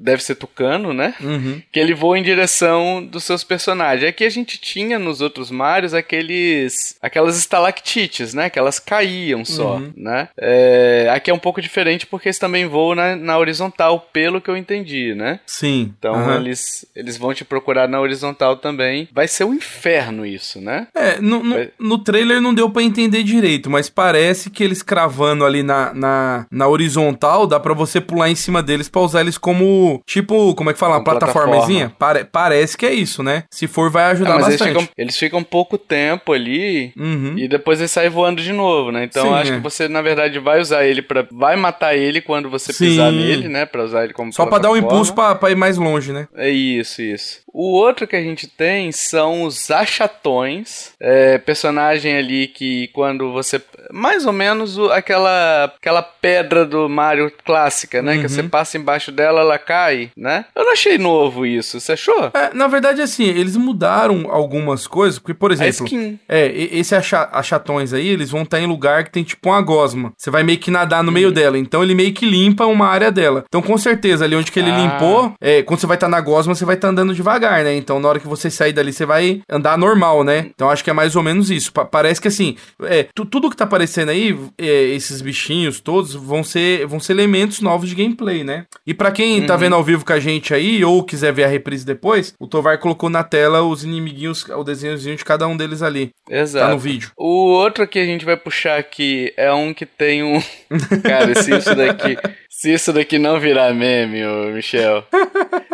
[0.00, 1.14] Deve ser tucano, né?
[1.20, 1.60] Uhum.
[1.72, 4.08] Que ele voa em direção dos seus personagens.
[4.08, 6.96] Aqui a gente tinha nos outros Marios aqueles.
[7.02, 8.48] aquelas estalactites, né?
[8.50, 9.92] Que elas caíam só, Uhum.
[9.96, 10.28] né?
[10.38, 14.48] É, aqui é um pouco diferente porque eles também voam na, na horizontal, pelo que
[14.50, 15.40] eu entendi, né?
[15.46, 15.92] Sim.
[15.98, 16.40] Então aham.
[16.40, 19.08] eles, eles vão te procurar na horizontal também.
[19.12, 20.86] Vai ser um inferno isso, né?
[20.94, 24.82] É, no, no, Vai- no trailer não deu pra entender direito, mas parece que eles
[24.82, 29.20] cravando ali na, na, na horizontal, dá pra você pular em cima deles pra usar
[29.20, 30.96] eles como, tipo, como é que fala?
[30.96, 31.92] Uma plataformazinha?
[31.98, 33.44] Pare- parece que é isso, né?
[33.50, 34.80] Se for, vai ajudar Ah, mas eles bastante.
[34.80, 37.34] ficam, eles ficam pouco tempo ali Uhum.
[37.36, 39.04] e depois ele sai voando de novo, né?
[39.04, 39.56] Então Sim, eu acho é.
[39.56, 42.86] que você, na verdade, vai usar ele para Vai matar ele quando você Sim.
[42.86, 43.66] pisar nele, né?
[43.66, 46.28] Pra usar ele como Só pra dar um impulso pra, pra ir mais longe, né?
[46.36, 47.40] É isso, isso.
[47.56, 50.92] O outro que a gente tem são os achatões.
[50.98, 53.62] É, personagem ali que quando você.
[53.94, 58.18] Mais ou menos o- aquela, aquela pedra do Mario clássica, né?
[58.18, 60.44] Que você passa embaixo dela, ela cai, né?
[60.54, 61.78] Eu não achei novo isso.
[61.80, 62.30] Você achou?
[62.34, 66.18] É, na verdade, assim, eles mudaram algumas coisas, porque, por exemplo, skin.
[66.28, 70.12] É, esse acha- achatões aí, eles vão estar em lugar que tem tipo uma gosma.
[70.16, 71.14] Você vai meio que nadar no Uhum.
[71.14, 71.56] meio dela.
[71.58, 73.44] Então ele meio que limpa uma área dela.
[73.46, 74.76] Então com certeza, ali onde que ele Ah.
[74.76, 77.74] limpou, é, quando você vai estar na gosma, você vai estar andando devagar, né?
[77.76, 80.46] Então na hora que você sair dali, você vai andar normal, né?
[80.54, 81.72] Então acho que é mais ou menos isso.
[81.72, 86.14] Pa- parece que assim, é, tu- tudo que tá aparecendo aí, é, esses bichinhos todos,
[86.14, 88.64] vão ser, vão ser elementos novos de gameplay, né?
[88.86, 89.46] E pra quem Uhum.
[89.46, 92.46] tá vendo ao vivo com a gente aí, ou quiser ver a reprise depois, o
[92.46, 96.10] Tovar colocou na tela os inimiguinhos, o desenhozinho de cada um deles ali.
[96.28, 96.66] Exato.
[96.66, 97.10] Tá no vídeo.
[97.16, 100.40] O outro que a gente vai puxar aqui é um que tem um.
[101.04, 102.16] Cara, se isso daqui.
[102.48, 105.04] Se isso daqui não virar meme, ô Michel.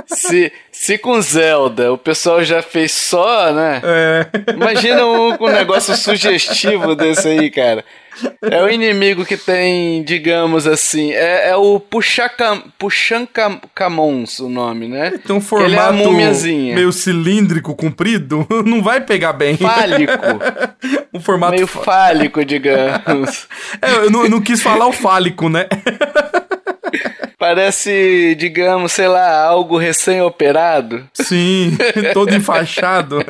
[0.06, 3.80] Se, se com Zelda o pessoal já fez só, né?
[3.84, 4.52] É.
[4.54, 7.84] Imagina um, um negócio sugestivo desse aí, cara.
[8.42, 15.12] É o inimigo que tem, digamos assim, é, é o Puxacam, Puxancamons o nome, né?
[15.26, 16.74] Tem um é formato múmiazinha.
[16.74, 19.56] meio cilíndrico, comprido, não vai pegar bem.
[19.56, 20.12] Fálico.
[21.12, 21.54] Um formato.
[21.54, 23.48] meio fálico, digamos.
[23.82, 25.66] É, eu não, eu não quis falar o fálico, né?
[27.38, 31.08] Parece, digamos, sei lá, algo recém-operado.
[31.12, 31.76] Sim,
[32.12, 33.24] todo enfaixado.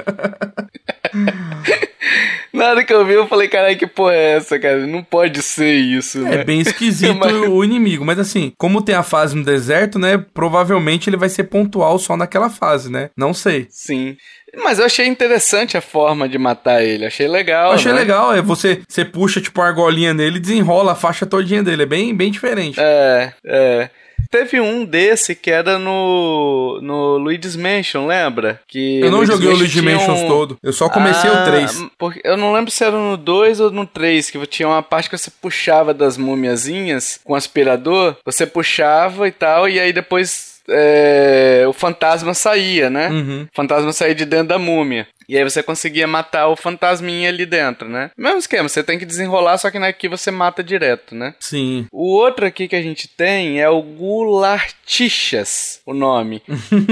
[2.53, 4.87] Na hora que eu vi, eu falei, caralho, que porra é essa, cara?
[4.87, 6.37] Não pode ser isso, né?
[6.37, 8.05] É bem esquisito Mas- o inimigo.
[8.05, 10.19] Mas assim, como tem a fase no deserto, né?
[10.35, 13.11] Provavelmente ele vai ser pontual só naquela fase, né?
[13.17, 13.67] Não sei.
[13.71, 14.17] Sim.
[14.57, 17.07] Mas eu achei interessante a forma de matar ele.
[17.07, 17.69] Achei legal.
[17.69, 17.99] Eu achei né?
[18.01, 21.85] legal, é você, você puxa tipo uma argolinha nele e desenrola a faixa todinha dele.
[21.85, 22.81] É bem, bem diferente.
[22.81, 23.91] É, é.
[24.31, 28.61] Teve um desse que era no, no Luigi's Mansion, lembra?
[28.69, 30.59] Que eu não joguei o Luigi tinha Mansions um- todo.
[30.63, 31.85] Eu só comecei Ah, o 3.
[31.99, 35.11] Porque eu não lembro se era no 2 ou no 3, que tinha uma parte
[35.11, 41.65] que você puxava das múmiazinhas com aspirador, você puxava e tal, e aí depois é,
[41.69, 43.09] o fantasma saía, né?
[43.09, 43.43] Uhum.
[43.53, 45.09] O fantasma saía de dentro da múmia.
[45.31, 48.11] E aí você conseguia matar o fantasminha ali dentro, né?
[48.19, 51.37] Mesmo esquema, você tem que desenrolar, só que aqui você mata direto, né?
[51.39, 51.87] Sim.
[51.93, 56.43] O outro aqui que a gente tem é o Gulartichas, o nome.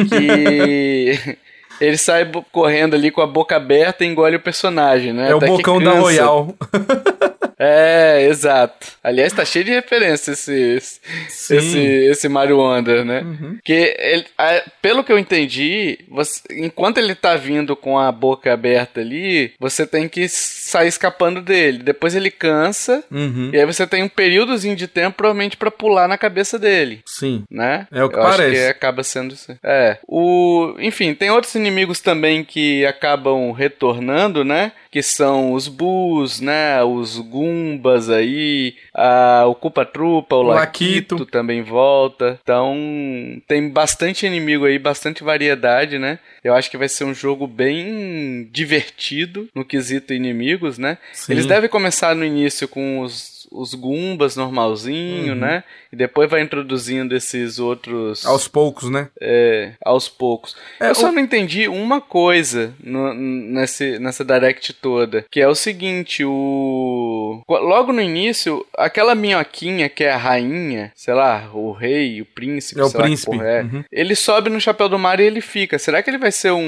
[0.09, 1.37] que
[1.85, 5.33] ele sai correndo ali com a boca aberta e engole o personagem, né?
[5.33, 5.99] É o Até que bocão da.
[5.99, 6.55] Royal.
[7.59, 8.87] É, exato.
[9.03, 11.55] Aliás, tá cheio de referências esse, Sim.
[11.55, 11.59] Uhum.
[11.59, 11.79] esse,
[12.11, 13.23] esse Mario Wonder, né?
[13.65, 18.53] Que ele, a- pelo que eu entendi, você- enquanto ele tá vindo com a boca
[18.53, 20.29] aberta ali, você tem que
[20.69, 21.79] sair escapando dele.
[21.83, 23.51] Depois ele cansa, Uhum.
[23.53, 27.01] e aí você tem um períodozinho de tempo, provavelmente, pra pular na cabeça dele.
[27.07, 27.45] Sim.
[27.51, 27.87] Né?
[27.91, 28.55] É o que Eu acho parece.
[28.63, 29.57] que acaba sendo isso.
[29.63, 29.99] É.
[30.07, 30.75] O...
[30.79, 34.73] Enfim, tem outros inimigos também que acabam retornando, né?
[34.91, 36.83] Que são os Boos, né?
[36.83, 39.45] Os Gumbas aí, a...
[39.47, 41.15] o Culpa Trupa, o O Laquito.
[41.15, 41.31] Laquito.
[41.31, 42.39] também volta.
[42.43, 42.75] Então,
[43.47, 46.19] tem bastante inimigo aí, bastante variedade, né?
[46.49, 50.97] Eu acho que vai ser um jogo bem divertido no quesito inimigos, né?
[51.13, 51.33] Sim.
[51.33, 55.39] Eles devem começar no início com os, os Gumbas normalzinho, Uhum.
[55.41, 55.65] né?
[55.93, 59.09] E depois vai introduzindo esses outros Aos poucos, né?
[59.21, 60.55] é, aos poucos.
[60.81, 65.49] É, Eu só o- não entendi uma coisa no- nesse, nessa Direct toda, que é
[65.49, 67.43] o seguinte, o...
[67.49, 72.81] Logo no início, aquela minhoquinha que é a rainha, sei lá, o rei, o príncipe,
[72.81, 73.85] É o sei lá que príncipe, porra é, uhum.
[73.91, 75.79] ele sobe no chapéu do Mario e ele fica.
[75.79, 76.59] Será que ele vai ser um,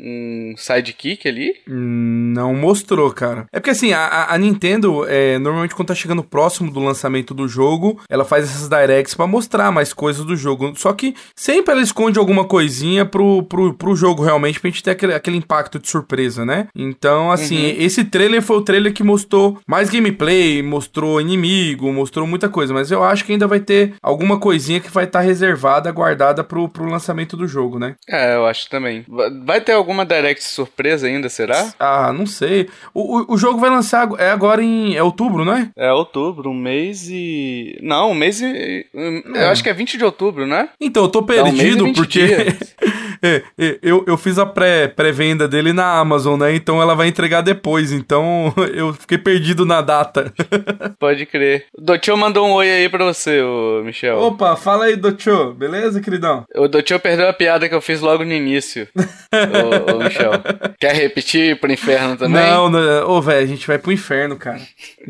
[0.00, 1.54] um sidekick ali?
[1.66, 3.46] Não mostrou, cara.
[3.52, 7.34] É porque assim, a, a- a Nintendo, é, normalmente quando tá chegando próximo do lançamento
[7.34, 10.72] do jogo, ela faz essas directs para mostrar mais coisas do jogo.
[10.76, 14.92] Só que sempre ela esconde alguma coisinha pro, pro, pro jogo realmente, pra gente ter
[14.92, 16.68] aquele, aquele impacto de surpresa, né?
[16.74, 17.76] Então, assim, uhum.
[17.78, 22.90] esse trailer foi o trailer que mostrou mais gameplay, mostrou inimigo, mostrou muita coisa, mas
[22.90, 26.68] eu acho que ainda vai ter alguma coisinha que vai estar tá reservada, guardada pro,
[26.68, 27.94] pro lançamento do jogo, né?
[28.08, 29.04] É, eu acho também.
[29.44, 31.72] Vai ter alguma direct surpresa ainda, será?
[31.78, 32.68] Ah, não sei.
[32.92, 35.70] O, o, o jogo vai lançar é agora em é outubro, não é?
[35.76, 37.78] É outubro, um mês e.
[37.82, 38.86] Não, um mês e.
[38.94, 39.44] É.
[39.44, 40.68] Eu acho que é 20 de outubro, né?
[40.80, 42.20] Então, eu tô perdido um porque.
[43.24, 46.54] é, é, eu, eu fiz a pré-venda pré dele na Amazon, né?
[46.54, 47.90] Então ela vai entregar depois.
[47.90, 50.30] Então eu fiquei perdido na data.
[51.00, 51.64] Pode crer.
[51.76, 54.18] O Dotio mandou um oi aí pra você, ô Michel.
[54.18, 55.54] Opa, fala aí, Dotio.
[55.54, 56.44] Beleza, queridão?
[56.54, 58.86] O Dotio perdeu a piada que eu fiz logo no início.
[58.96, 60.32] ô, ô, Michel.
[60.78, 62.42] Quer repetir pro inferno também?
[62.42, 63.10] Não, não.
[63.10, 64.60] Ô, velho, a gente vai pro inferno, cara.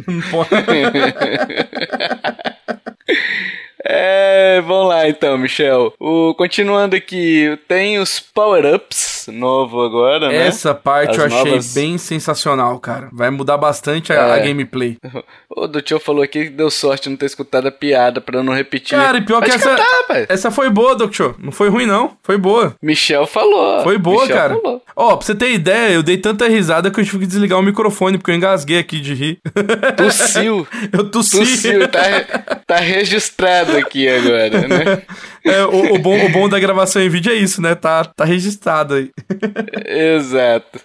[0.07, 0.49] Não pode.
[3.85, 5.93] É, vamos lá então, Michel.
[6.01, 10.47] O, continuando aqui, tem os power-ups novo agora, né?
[10.47, 11.75] Essa parte As eu achei novas...
[11.75, 13.09] bem sensacional, cara.
[13.13, 14.33] Vai mudar bastante a, é.
[14.33, 14.97] a gameplay.
[15.57, 18.99] O Dutio falou aqui que deu sorte não ter escutado a piada pra não repetir.
[18.99, 21.37] Cara, e pior Pode que essa, cantar, essa foi boa, Dutio.
[21.39, 22.17] Não foi ruim, não.
[22.25, 22.75] Foi boa.
[22.83, 23.83] Michel falou.
[23.85, 24.59] Foi boa, Michel cara.
[24.97, 27.59] Ó, oh, pra você ter ideia, eu dei tanta risada que eu tive que desligar
[27.59, 29.41] o microfone, porque eu engasguei aqui de rir.
[29.97, 30.67] Tossiu.
[30.93, 31.39] eu tossi.
[31.39, 32.01] Tossiu, tá,
[32.67, 35.03] tá registrado aqui agora, né?
[35.47, 37.75] É, o, o, bom, o bom da gravação em vídeo é isso, né?
[37.75, 39.11] Tá, tá registrado aí.
[39.85, 40.81] Exato.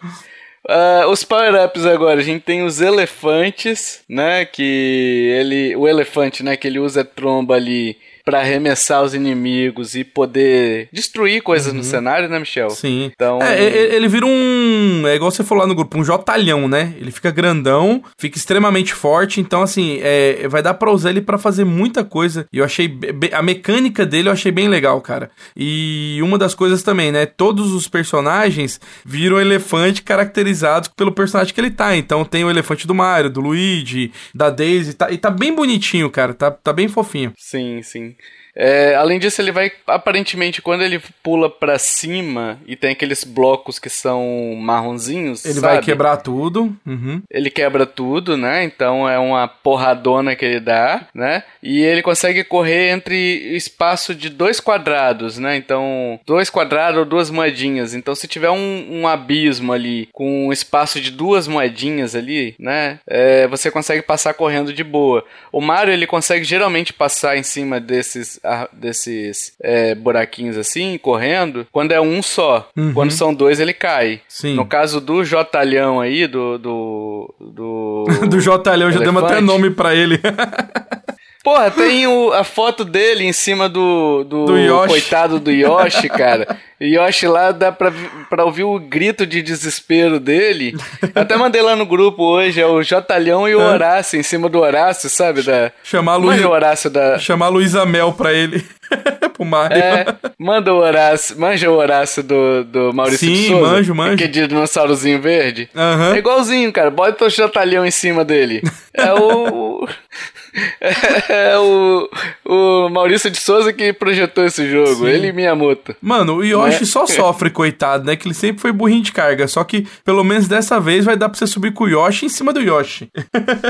[0.67, 4.43] Uh, os power-ups agora, a gente tem os elefantes, né?
[4.43, 5.75] Que ele.
[5.78, 6.58] O elefante, né?
[6.58, 7.95] Que ele usa tromba ali
[8.29, 11.79] para arremessar os inimigos e poder destruir coisas uhum.
[11.79, 12.69] no cenário, né, Michel?
[12.69, 13.09] Sim.
[13.11, 13.41] Então.
[13.41, 15.03] É, ele vira um.
[15.07, 16.93] É igual você falou lá no grupo, um jotalhão, né?
[16.99, 19.41] Ele fica grandão, fica extremamente forte.
[19.41, 22.45] Então, assim, é, vai dar pra usar ele para fazer muita coisa.
[22.53, 22.99] E eu achei.
[23.33, 25.31] A mecânica dele eu achei bem legal, cara.
[25.57, 27.25] E uma das coisas também, né?
[27.25, 31.97] Todos os personagens viram elefante caracterizados pelo personagem que ele tá.
[31.97, 34.93] Então tem o elefante do Mario, do Luigi, da Daisy.
[34.93, 36.35] Tá, e tá bem bonitinho, cara.
[36.35, 37.33] Tá, tá bem fofinho.
[37.35, 38.15] Sim, sim.
[38.60, 43.80] É, além disso, ele vai aparentemente quando ele pula para cima e tem aqueles blocos
[43.80, 45.76] que são marronzinhos, ele sabe?
[45.76, 46.76] vai quebrar tudo.
[46.86, 47.22] Uhum.
[47.32, 48.65] Ele quebra tudo, né?
[48.65, 51.43] Então é uma porradona que ele dá, né?
[51.63, 53.15] E ele consegue correr entre
[53.56, 55.56] espaço de dois quadrados, né?
[55.56, 57.93] Então dois quadrados ou duas moedinhas.
[57.93, 63.00] Então se tiver um, um abismo ali com um espaço de duas moedinhas ali, né?
[63.08, 65.24] É, você consegue passar correndo de boa.
[65.50, 68.38] O Mario ele consegue geralmente passar em cima desses
[68.73, 72.69] desses é, buraquinhos assim, correndo, quando é um só.
[72.75, 72.93] Uhum.
[72.93, 74.21] Quando são dois, ele cai.
[74.27, 74.55] Sim.
[74.55, 76.57] No caso do Jotalhão aí, do.
[76.57, 80.19] Do, do, do Jotalhão, já demos até nome pra ele.
[81.43, 86.58] Porra, tem o, a foto dele em cima do, do, do coitado do Yoshi, cara.
[86.82, 87.93] Yoshi lá dá pra,
[88.30, 90.75] pra ouvir o grito de desespero dele.
[91.15, 93.65] Eu até mandei lá no grupo hoje, é o Jotalhão e o é.
[93.65, 95.41] Horácio, em cima do Horácio, sabe?
[95.41, 95.71] Da...
[95.82, 96.49] Chamar a Luísa.
[96.49, 97.17] Horácio da...
[97.17, 98.65] Chamar Luísa Mel pra ele.
[99.34, 99.78] Pro Mario.
[99.78, 100.06] É,
[100.38, 103.71] manda o Horácio, manja o Horácio do, do Maurício Sim, de Souza.
[103.71, 104.17] manjo, manjo.
[104.17, 105.69] Que é de dinossaurozinho verde.
[105.73, 106.13] Uhum.
[106.13, 106.89] É igualzinho, cara.
[106.89, 108.62] Bota o Jotalhão em cima dele.
[108.93, 109.88] É o...
[111.30, 112.10] É o,
[112.45, 115.08] o Maurício de Souza que projetou esse jogo, Sim.
[115.08, 115.95] ele e Miyamoto.
[116.02, 116.86] Mano, o Yoshi né?
[116.86, 118.15] só sofre, coitado, né?
[118.15, 119.47] Que ele sempre foi burrinho de carga.
[119.47, 122.30] Só que, pelo menos dessa vez, vai dar pra você subir com o Yoshi em
[122.30, 123.10] cima do Yoshi.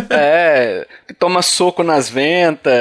[0.09, 2.73] é, toma soco nas ventas.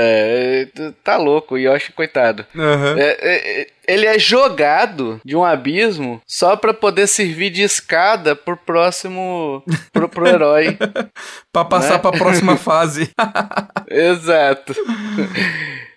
[1.02, 2.27] Tá louco, o Yoshi, coitado.
[2.54, 2.98] Uhum.
[2.98, 8.56] É, é, ele é jogado de um abismo só para poder servir de escada pro
[8.56, 9.62] próximo
[9.92, 10.76] pro, pro herói
[11.50, 11.98] para passar né?
[11.98, 13.10] para a próxima fase
[13.88, 14.74] exato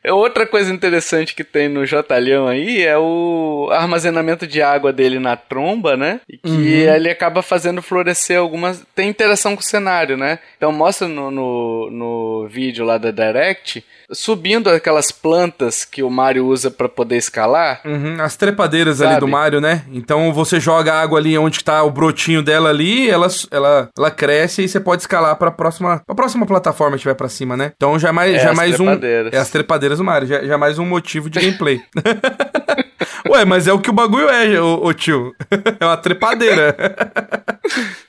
[0.09, 5.35] Outra coisa interessante que tem no Jotalhão aí é o armazenamento de água dele na
[5.35, 6.21] tromba, né?
[6.27, 6.93] E que uhum.
[6.93, 8.83] ele acaba fazendo florescer algumas.
[8.95, 10.39] Tem interação com o cenário, né?
[10.57, 16.45] Então mostra no, no, no vídeo lá da Direct subindo aquelas plantas que o Mario
[16.45, 17.81] usa para poder escalar.
[17.85, 19.11] Uhum, as trepadeiras sabe?
[19.11, 19.83] ali do Mario, né?
[19.91, 24.63] Então você joga água ali onde tá o brotinho dela ali, ela, ela, ela cresce
[24.63, 27.71] e você pode escalar para próxima, pra próxima plataforma que tiver para cima, né?
[27.75, 28.89] Então já é mais, é já é mais um.
[29.31, 31.81] É as trepadeiras do Mario, já, já é mais um motivo de gameplay.
[33.29, 35.33] Ué, mas é o que o bagulho é, ô, ô tio.
[35.79, 36.75] É uma trepadeira.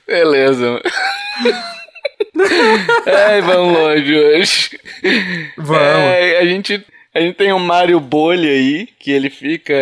[0.07, 0.81] Beleza.
[3.05, 4.79] É, vamos longe hoje.
[5.57, 5.81] Vamos.
[5.81, 9.73] É, a gente A gente tem o Mario Bolha aí, que ele fica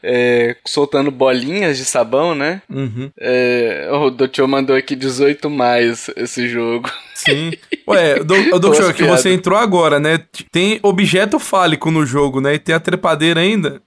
[0.00, 2.62] é, soltando bolinhas de sabão, né?
[2.70, 3.10] Uhum.
[3.18, 6.88] É, o Doutor mandou aqui 18 mais esse jogo.
[7.14, 7.52] Sim.
[7.88, 10.24] Ué, do, do show que você entrou agora, né?
[10.50, 12.54] Tem objeto fálico no jogo, né?
[12.54, 13.80] E tem a trepadeira ainda.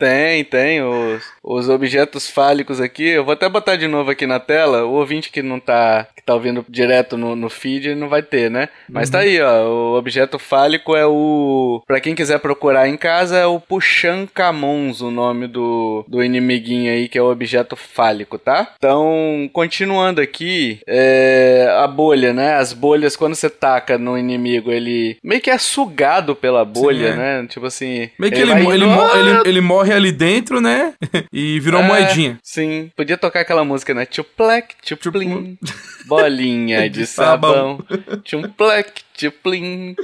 [0.00, 0.82] Tem, tem.
[0.82, 3.06] Os, os objetos fálicos aqui.
[3.06, 4.84] Eu vou até botar de novo aqui na tela.
[4.84, 6.06] O ouvinte que não tá.
[6.16, 8.70] que tá ouvindo direto no, no feed não vai ter, né?
[8.88, 9.12] Mas uhum.
[9.12, 9.68] tá aí, ó.
[9.68, 11.82] O objeto fálico é o.
[11.86, 17.06] Pra quem quiser procurar em casa, é o Puxancamons, o nome do, do inimiguinho aí,
[17.06, 18.72] que é o objeto fálico, tá?
[18.78, 22.54] Então, continuando aqui, é, a bolha, né?
[22.54, 27.12] As bolhas, quando você taca no inimigo, ele meio que é sugado pela bolha, Sim,
[27.12, 27.16] é.
[27.16, 27.46] né?
[27.48, 28.10] Tipo assim.
[28.18, 30.94] Meio que ele, ele, ele, ele, ele morre ali dentro, né?
[31.32, 32.38] e virou é, moedinha.
[32.42, 32.90] Sim.
[32.96, 34.06] Podia tocar aquela música, né?
[34.06, 35.58] Tchuplec, tchuplim.
[36.06, 37.84] Bolinha de, de sabão.
[38.24, 39.94] Tchumplec, tchuplim.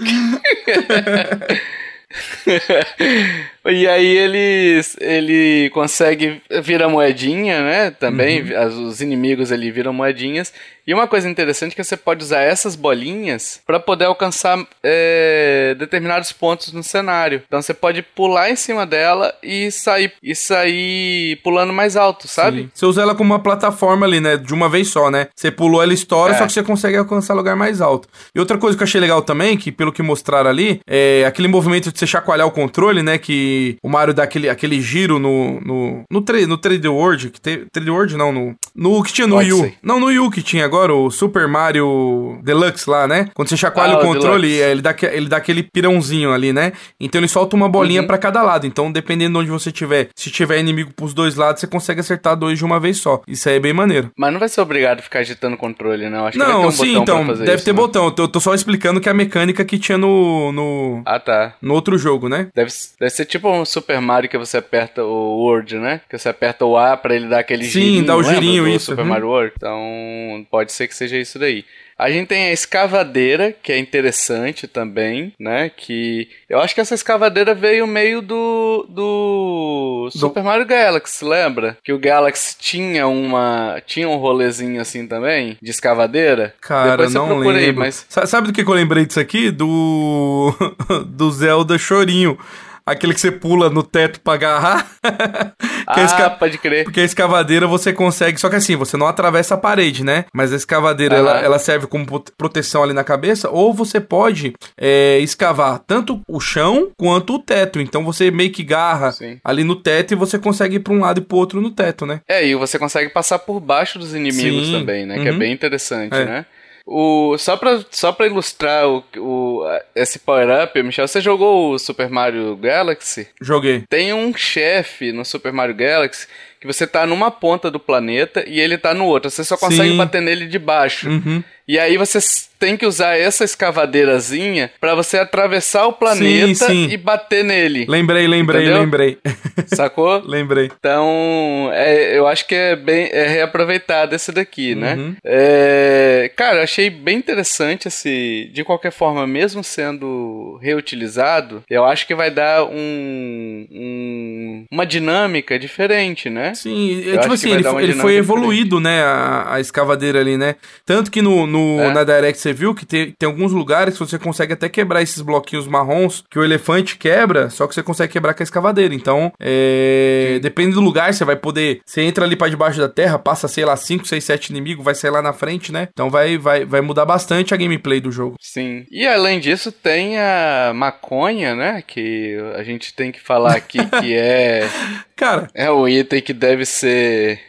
[3.66, 7.90] e aí ele, ele consegue virar moedinha, né?
[7.90, 8.88] Também, uhum.
[8.88, 10.52] os inimigos ali viram moedinhas.
[10.86, 15.74] E uma coisa interessante é que você pode usar essas bolinhas para poder alcançar é,
[15.76, 17.42] determinados pontos no cenário.
[17.44, 22.62] Então você pode pular em cima dela e sair e sair pulando mais alto, sabe?
[22.62, 22.70] Sim.
[22.72, 24.36] Você usa ela como uma plataforma ali, né?
[24.36, 25.26] De uma vez só, né?
[25.34, 26.38] Você pulou, ela estoura, é.
[26.38, 28.08] só que você consegue alcançar lugar mais alto.
[28.32, 31.48] E outra coisa que eu achei legal também, que pelo que mostraram ali, é aquele
[31.48, 33.18] movimento de você chacoalhar o controle, né?
[33.18, 37.40] Que o Mario dá aquele, aquele giro no, no, no, 3, no 3D World, que
[37.40, 39.72] tem, 3D World não, no, no que tinha no Wii U.
[39.82, 43.28] Não, no Wii U que tinha agora agora, o Super Mario Deluxe lá, né?
[43.34, 46.72] Quando você chacoalha ah, o controle, ele dá, ele dá aquele pirãozinho ali, né?
[47.00, 48.06] Então ele solta uma bolinha uhum.
[48.06, 48.66] para cada lado.
[48.66, 52.36] Então, dependendo de onde você tiver, se tiver inimigo pros dois lados, você consegue acertar
[52.36, 53.22] dois de uma vez só.
[53.26, 54.10] Isso aí é bem maneiro.
[54.16, 56.26] Mas não vai ser obrigado a ficar agitando o controle, não.
[56.26, 57.76] Acho que não, ter um sim, então, deve isso, ter né?
[57.76, 58.14] botão.
[58.16, 61.02] Eu tô só explicando que é a mecânica que tinha no, no.
[61.06, 61.54] Ah, tá.
[61.62, 62.48] No outro jogo, né?
[62.54, 66.02] Deve, deve ser tipo um Super Mario que você aperta o Word, né?
[66.08, 68.00] Que você aperta o A pra ele dar aquele sim, girinho.
[68.00, 68.86] Sim, dá o girinho, isso.
[68.86, 69.08] Super uhum.
[69.08, 69.52] Mario World.
[69.56, 71.64] Então, pode ser que seja isso daí aí.
[71.98, 75.70] A gente tem a escavadeira, que é interessante também, né?
[75.74, 80.18] Que eu acho que essa escavadeira veio meio do, do, do...
[80.18, 81.78] Super Mario Galaxy, lembra?
[81.82, 86.54] Que o Galaxy tinha uma tinha um rolezinho assim também de escavadeira.
[86.60, 87.56] Cara, não lembro.
[87.56, 88.04] Aí, mas...
[88.10, 89.50] Sabe do que eu lembrei disso aqui?
[89.50, 90.52] Do
[91.08, 92.38] do Zelda Chorinho.
[92.86, 94.86] Aquele que você pula no teto pra agarrar.
[95.86, 96.30] ah, esca...
[96.30, 96.84] pode crer.
[96.84, 98.38] Porque a escavadeira você consegue.
[98.38, 100.26] Só que assim, você não atravessa a parede, né?
[100.32, 102.06] Mas a escavadeira ela, ela, serve como
[102.38, 103.50] proteção ali na cabeça.
[103.50, 107.80] Ou você pode é, escavar tanto o chão quanto o teto.
[107.80, 109.40] Então você meio que garra Sim.
[109.44, 112.06] ali no teto e você consegue ir pra um lado e pro outro no teto,
[112.06, 112.20] né?
[112.28, 114.72] É, e você consegue passar por baixo dos inimigos Sim.
[114.72, 115.16] também, né?
[115.16, 115.22] Uhum.
[115.22, 115.38] Que é uhum.
[115.38, 116.24] bem interessante, é.
[116.24, 116.46] né?
[116.86, 122.08] O, só, pra, só pra ilustrar o, o, esse power-up, Michel, você jogou o Super
[122.08, 123.28] Mario Galaxy?
[123.40, 123.82] Joguei.
[123.88, 126.28] Tem um chefe no Super Mario Galaxy
[126.60, 129.30] que você tá numa ponta do planeta e ele tá no outro.
[129.30, 129.96] Você só consegue Sim.
[129.96, 131.08] bater nele de baixo.
[131.08, 131.42] Uhum.
[131.68, 132.20] E aí você
[132.60, 136.92] tem que usar essa escavadeirazinha para você atravessar o planeta sim, sim.
[136.92, 137.86] e bater nele.
[137.88, 138.80] Lembrei, lembrei, Entendeu?
[138.80, 139.18] lembrei.
[139.74, 140.22] Sacou?
[140.24, 140.70] lembrei.
[140.78, 144.94] Então, é, eu acho que é bem é reaproveitado esse daqui, né?
[144.94, 145.16] uhum.
[145.24, 148.48] É, cara, achei bem interessante esse.
[148.52, 155.58] De qualquer forma, mesmo sendo reutilizado, eu acho que vai dar um, um uma dinâmica
[155.58, 156.45] diferente, né?
[156.54, 158.84] Sim, eu tipo assim, ele, ele foi evoluído, diferente.
[158.84, 159.02] né?
[159.02, 160.56] A, a, escavadeira ali, né?
[160.84, 161.92] Tanto que no, no é.
[161.92, 165.20] na Direct você viu que tem, tem alguns lugares que você consegue até quebrar esses
[165.20, 168.94] bloquinhos marrons que o elefante quebra, só que você consegue quebrar com a escavadeira.
[168.94, 171.80] Então, é, depende do lugar, você vai poder.
[171.84, 174.94] Você entra ali para debaixo da terra, passa, sei lá, 5, 6, 7 inimigos, vai
[174.94, 175.88] sair lá na frente, né?
[175.92, 178.36] Então vai, vai, vai mudar bastante a gameplay do jogo.
[178.40, 178.86] Sim.
[178.90, 181.82] E além disso, tem a maconha, né?
[181.86, 184.68] Que a gente tem que falar aqui que é.
[185.16, 185.48] Cara.
[185.54, 187.40] É o item que deve ser.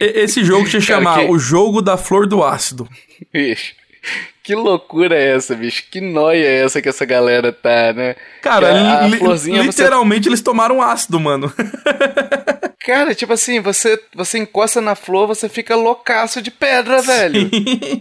[0.00, 1.30] Esse jogo tinha chamar que...
[1.30, 2.88] o jogo da flor do ácido.
[3.32, 3.72] Bicho.
[4.48, 5.84] Que loucura é essa, bicho?
[5.90, 8.16] Que noia é essa que essa galera tá, né?
[8.40, 9.18] Cara, li
[9.60, 10.30] literalmente você...
[10.30, 11.52] eles tomaram ácido, mano.
[12.88, 17.50] Cara, tipo assim, você, você encosta na flor, você fica loucaço de pedra, velho.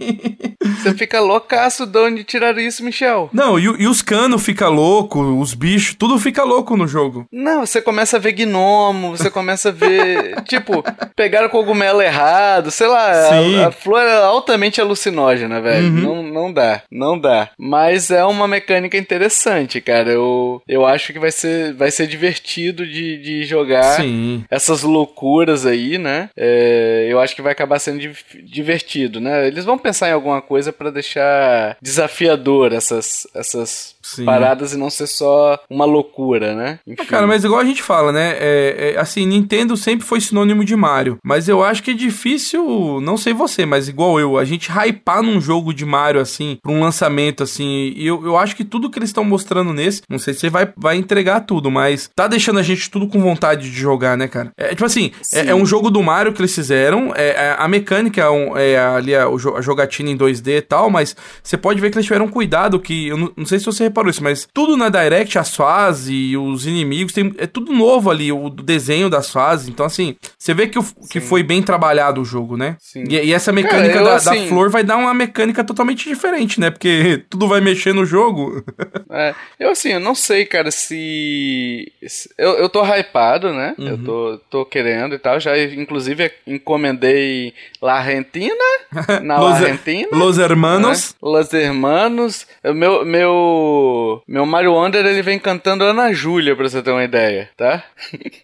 [0.79, 3.29] você fica loucaço de onde tiraram isso, Michel.
[3.33, 7.25] Não, e, e os canos fica louco, os bichos, tudo fica louco no jogo.
[7.29, 10.41] Não, você começa a ver gnomo, você começa a ver.
[10.47, 10.81] tipo,
[11.17, 13.11] pegaram cogumelo errado, sei lá.
[13.11, 15.87] A, a, flor é altamente alucinógena, velho.
[15.87, 16.01] Uhum.
[16.01, 16.83] Não, não dá.
[16.91, 17.49] Não dá.
[17.57, 20.11] Mas é uma mecânica interessante, cara.
[20.11, 24.43] Eu, eu acho que vai ser, vai ser divertido de, de jogar Sim.
[24.49, 26.29] essas loucuras aí, né?
[26.37, 27.99] É, eu acho que vai acabar sendo
[28.43, 29.47] divertido, né?
[29.47, 34.25] Eles vão pensar em alguma coisa para deixar desafiador essas, essas Sim.
[34.25, 36.79] paradas e não ser só uma loucura, né?
[36.87, 37.05] Enfim.
[37.05, 38.35] Cara, mas igual a gente fala, né?
[38.39, 41.17] É, é, assim, Nintendo sempre foi sinônimo de Mario.
[41.23, 45.21] Mas eu acho que é difícil, não sei você, mas igual eu, a gente hypar
[45.21, 47.93] num jogo de Mario, assim, pra um lançamento, assim.
[47.95, 50.49] E eu, eu acho que tudo que eles estão mostrando nesse, não sei se você
[50.49, 54.27] vai, vai entregar tudo, mas tá deixando a gente tudo com vontade de jogar, né,
[54.27, 54.51] cara?
[54.57, 57.67] É tipo assim, é, é, um jogo do Mario que eles fizeram, é, é a
[57.67, 61.79] mecânica é, um, é ali a, a, jogatina em 2D e tal, mas você pode
[61.79, 64.47] ver que eles tiveram cuidado que, eu não, não sei se você reparou isso, mas
[64.53, 69.31] tudo na Direct, as fases, os inimigos, tem, é tudo novo ali, o desenho das
[69.31, 69.67] fases.
[69.67, 72.75] Então, assim, você vê que, o, que foi bem trabalhado o jogo, né?
[72.79, 73.03] Sim.
[73.09, 74.43] E, e essa mecânica Cara, eu, da, assim...
[74.43, 76.71] da, flor vai dar uma mecânica totalmente diferente, né?
[76.71, 78.63] Porque tudo vai mexer no jogo.
[79.09, 81.91] É, eu assim, eu não sei, cara, se.
[82.37, 83.75] Eu, eu tô hypado, né?
[83.77, 83.87] Uhum.
[83.87, 85.39] Eu tô, tô querendo e tal.
[85.39, 88.55] Já, inclusive, encomendei La Argentina.
[89.21, 90.09] Na Los, Argentina.
[90.11, 91.11] Los Hermanos.
[91.11, 91.17] Né?
[91.21, 92.47] Los Hermanos.
[92.63, 97.49] Meu, meu, meu Mario Wonder ele vem cantando Ana Júlia, pra você ter uma ideia,
[97.55, 97.83] tá?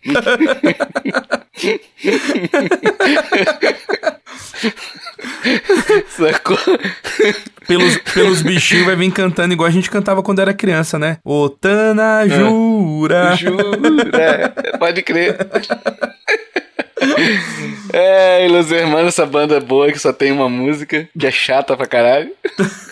[6.10, 6.58] Sacou?
[7.68, 11.18] Pelos, pelos bichinhos vai vir cantando igual a gente cantava quando era criança, né?
[11.24, 13.36] O Tana Jura.
[13.36, 14.54] Jura.
[14.80, 15.38] Pode crer.
[17.94, 21.78] É, e Los Hermanos, essa banda boa que só tem uma música, que é chata
[21.78, 22.32] pra caralho.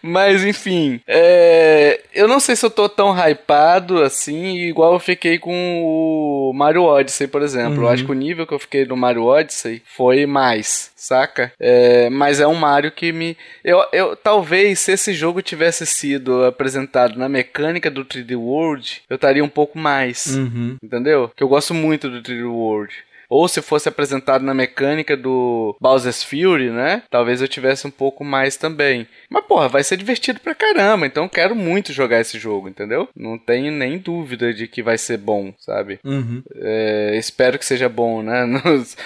[0.00, 2.00] Mas enfim, é...
[2.14, 6.84] eu não sei se eu tô tão hypado assim, igual eu fiquei com o Mario
[6.84, 7.78] Odyssey, por exemplo.
[7.78, 7.82] Uhum.
[7.82, 11.52] Eu acho que o nível que eu fiquei no Mario Odyssey foi mais, saca?
[11.60, 12.08] É...
[12.08, 13.36] Mas é um Mario que me.
[13.62, 19.16] Eu, eu, talvez se esse jogo tivesse sido apresentado na mecânica do 3D World, eu
[19.16, 20.36] estaria um pouco mais.
[20.36, 20.76] Uhum.
[20.82, 21.30] Entendeu?
[21.36, 23.01] Que eu gosto muito do 3D World.
[23.32, 27.02] Ou se fosse apresentado na mecânica do Bowser's Fury, né?
[27.08, 29.06] Talvez eu tivesse um pouco mais também.
[29.30, 31.06] Mas, porra, vai ser divertido pra caramba.
[31.06, 33.08] Então quero muito jogar esse jogo, entendeu?
[33.16, 35.98] Não tenho nem dúvida de que vai ser bom, sabe?
[36.04, 36.42] Uhum.
[36.56, 38.44] É, espero que seja bom, né?
[38.44, 38.98] Nos,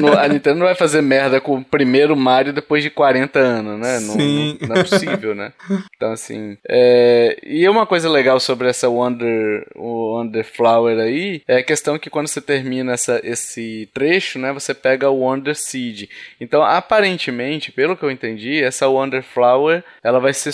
[0.00, 3.78] no, a Nintendo não vai fazer merda com o primeiro Mario depois de 40 anos,
[3.78, 4.00] né?
[4.00, 5.52] Não, não, não, é possível, né?
[5.94, 6.56] Então, assim.
[6.66, 11.98] É, e uma coisa legal sobre essa Wonder, o Wonder Flower aí é a questão
[11.98, 16.08] que quando você termina essa, esse esse trecho, né, você pega o Wonder Seed.
[16.40, 20.52] Então, aparentemente, pelo que eu entendi, essa Wonder Flower, ela vai ser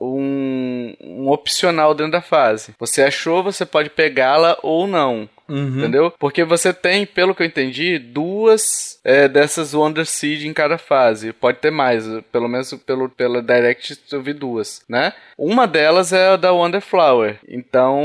[0.00, 2.74] um, um opcional dentro da fase.
[2.78, 5.28] Você achou, você pode pegá-la ou não.
[5.50, 5.78] Uhum.
[5.78, 6.12] Entendeu?
[6.18, 11.32] Porque você tem, pelo que eu entendi, duas é, dessas Wonder Seed em cada fase.
[11.32, 15.12] Pode ter mais, pelo menos pelo, pela Direct eu vi duas, né?
[15.36, 17.38] Uma delas é a da Wonder Flower.
[17.48, 18.00] Então,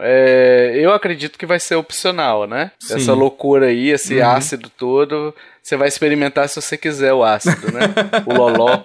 [0.00, 2.72] é, eu acredito que vai ser opcional, né?
[2.80, 2.94] Sim.
[2.96, 4.28] Essa loucura aí, esse uhum.
[4.28, 7.80] ácido todo você vai experimentar se você quiser o ácido, né?
[8.26, 8.82] o loló.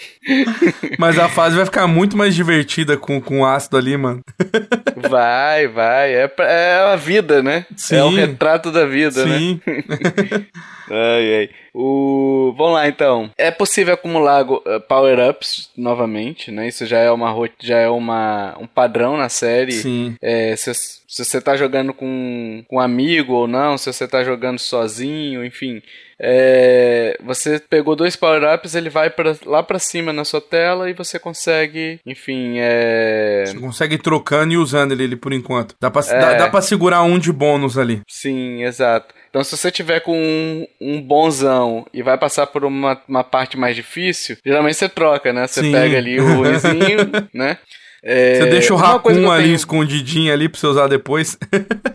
[0.98, 4.20] Mas a fase vai ficar muito mais divertida com, com o ácido ali, mano.
[5.08, 6.14] vai, vai.
[6.14, 7.64] É, é a vida, né?
[7.74, 7.96] Sim.
[7.96, 9.58] É o retrato da vida, Sim.
[9.66, 10.44] né?
[10.90, 11.50] ai, ai.
[11.74, 12.54] O...
[12.56, 13.30] Vamos lá então.
[13.36, 16.68] É possível acumular uh, power-ups novamente, né?
[16.68, 19.72] Isso já é uma já é uma um padrão na série.
[19.72, 20.16] Sim.
[20.22, 24.24] É, se, se você tá jogando com, com um amigo ou não, se você tá
[24.24, 25.82] jogando sozinho, enfim.
[26.18, 30.94] É, você pegou dois power-ups, ele vai pra, lá para cima na sua tela e
[30.94, 33.44] você consegue, enfim, é...
[33.46, 35.74] Você consegue ir trocando e usando ele, ele por enquanto.
[35.78, 36.18] Dá pra, é...
[36.18, 38.00] dá, dá pra segurar um de bônus ali.
[38.08, 39.14] Sim, exato.
[39.36, 43.54] Então, se você tiver com um, um bonzão e vai passar por uma, uma parte
[43.54, 45.46] mais difícil, geralmente você troca, né?
[45.46, 45.72] Você Sim.
[45.72, 47.58] pega ali o ruimzinho, né?
[48.02, 49.54] É, você deixa o Raccoon ali tenho...
[49.54, 51.36] escondidinho ali pra você usar depois.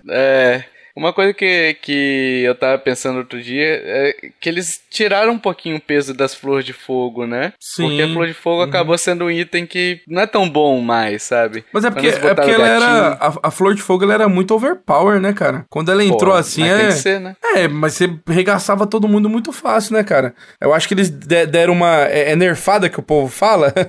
[0.07, 0.65] é.
[0.95, 5.77] Uma coisa que, que eu tava pensando outro dia é que eles tiraram um pouquinho
[5.77, 7.53] o peso das flores de fogo, né?
[7.59, 7.87] Sim.
[7.87, 8.69] Porque a flor de fogo uhum.
[8.69, 11.63] acabou sendo um item que não é tão bom mais, sabe?
[11.71, 13.07] Mas é porque, é porque ela era.
[13.13, 15.65] A, a, flor de fogo ela era muito overpower, né, cara?
[15.69, 16.63] Quando ela entrou Pô, assim.
[16.63, 16.77] É...
[16.77, 17.35] Tem que ser, né?
[17.55, 20.33] É, mas você regaçava todo mundo muito fácil, né, cara?
[20.59, 22.05] Eu acho que eles deram uma.
[22.05, 23.73] É, é nerfada que o povo fala?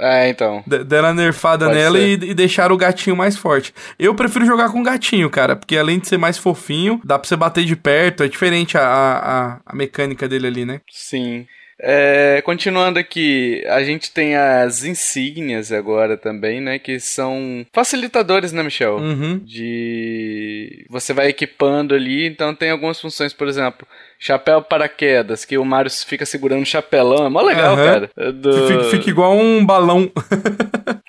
[0.00, 0.64] É, então.
[0.66, 3.74] deram a nerfada Pode nela e, e, deixaram o gatinho mais forte.
[3.98, 7.36] Eu prefiro jogar com gatinho, cara, porque além de ser mais fofinho, dá pra você
[7.36, 10.80] bater de perto, é diferente a, a, a mecânica dele ali, né?
[10.90, 11.46] Sim.
[11.82, 16.78] É, continuando aqui, a gente tem as insígnias agora também, né?
[16.78, 18.98] Que são facilitadores, né, Michel?
[18.98, 19.38] Uhum.
[19.38, 20.84] De.
[20.90, 23.86] Você vai equipando ali, então tem algumas funções, por exemplo.
[24.18, 27.84] Chapéu paraquedas, que o Mario fica segurando o chapelão, é mó legal, Aham.
[27.84, 28.32] cara.
[28.32, 28.68] Do...
[28.68, 30.10] Fica, fica igual um balão.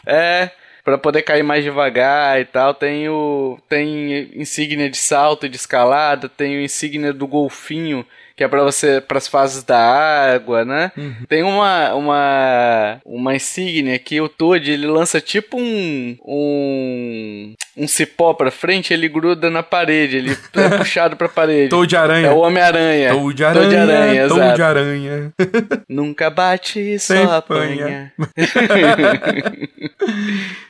[0.06, 0.50] É,
[0.84, 2.74] Pra poder cair mais devagar e tal.
[2.74, 8.06] Tem o tem insígnia de salto e de escalada, tem o insígnia do golfinho,
[8.42, 10.92] que é pra você para as fases da água, né?
[11.30, 18.34] Tem uma uma uma insígnia que o Toad ele lança tipo um um um cipó
[18.34, 21.70] pra frente, ele gruda na parede, ele é puxado pra parede.
[21.86, 22.28] De aranha.
[22.28, 23.12] É o Homem-Aranha.
[23.32, 23.70] De aranha.
[23.70, 25.34] De aranha, de aranha.
[25.88, 28.12] Nunca bate, Sem só apanha.
[28.18, 28.24] apanha.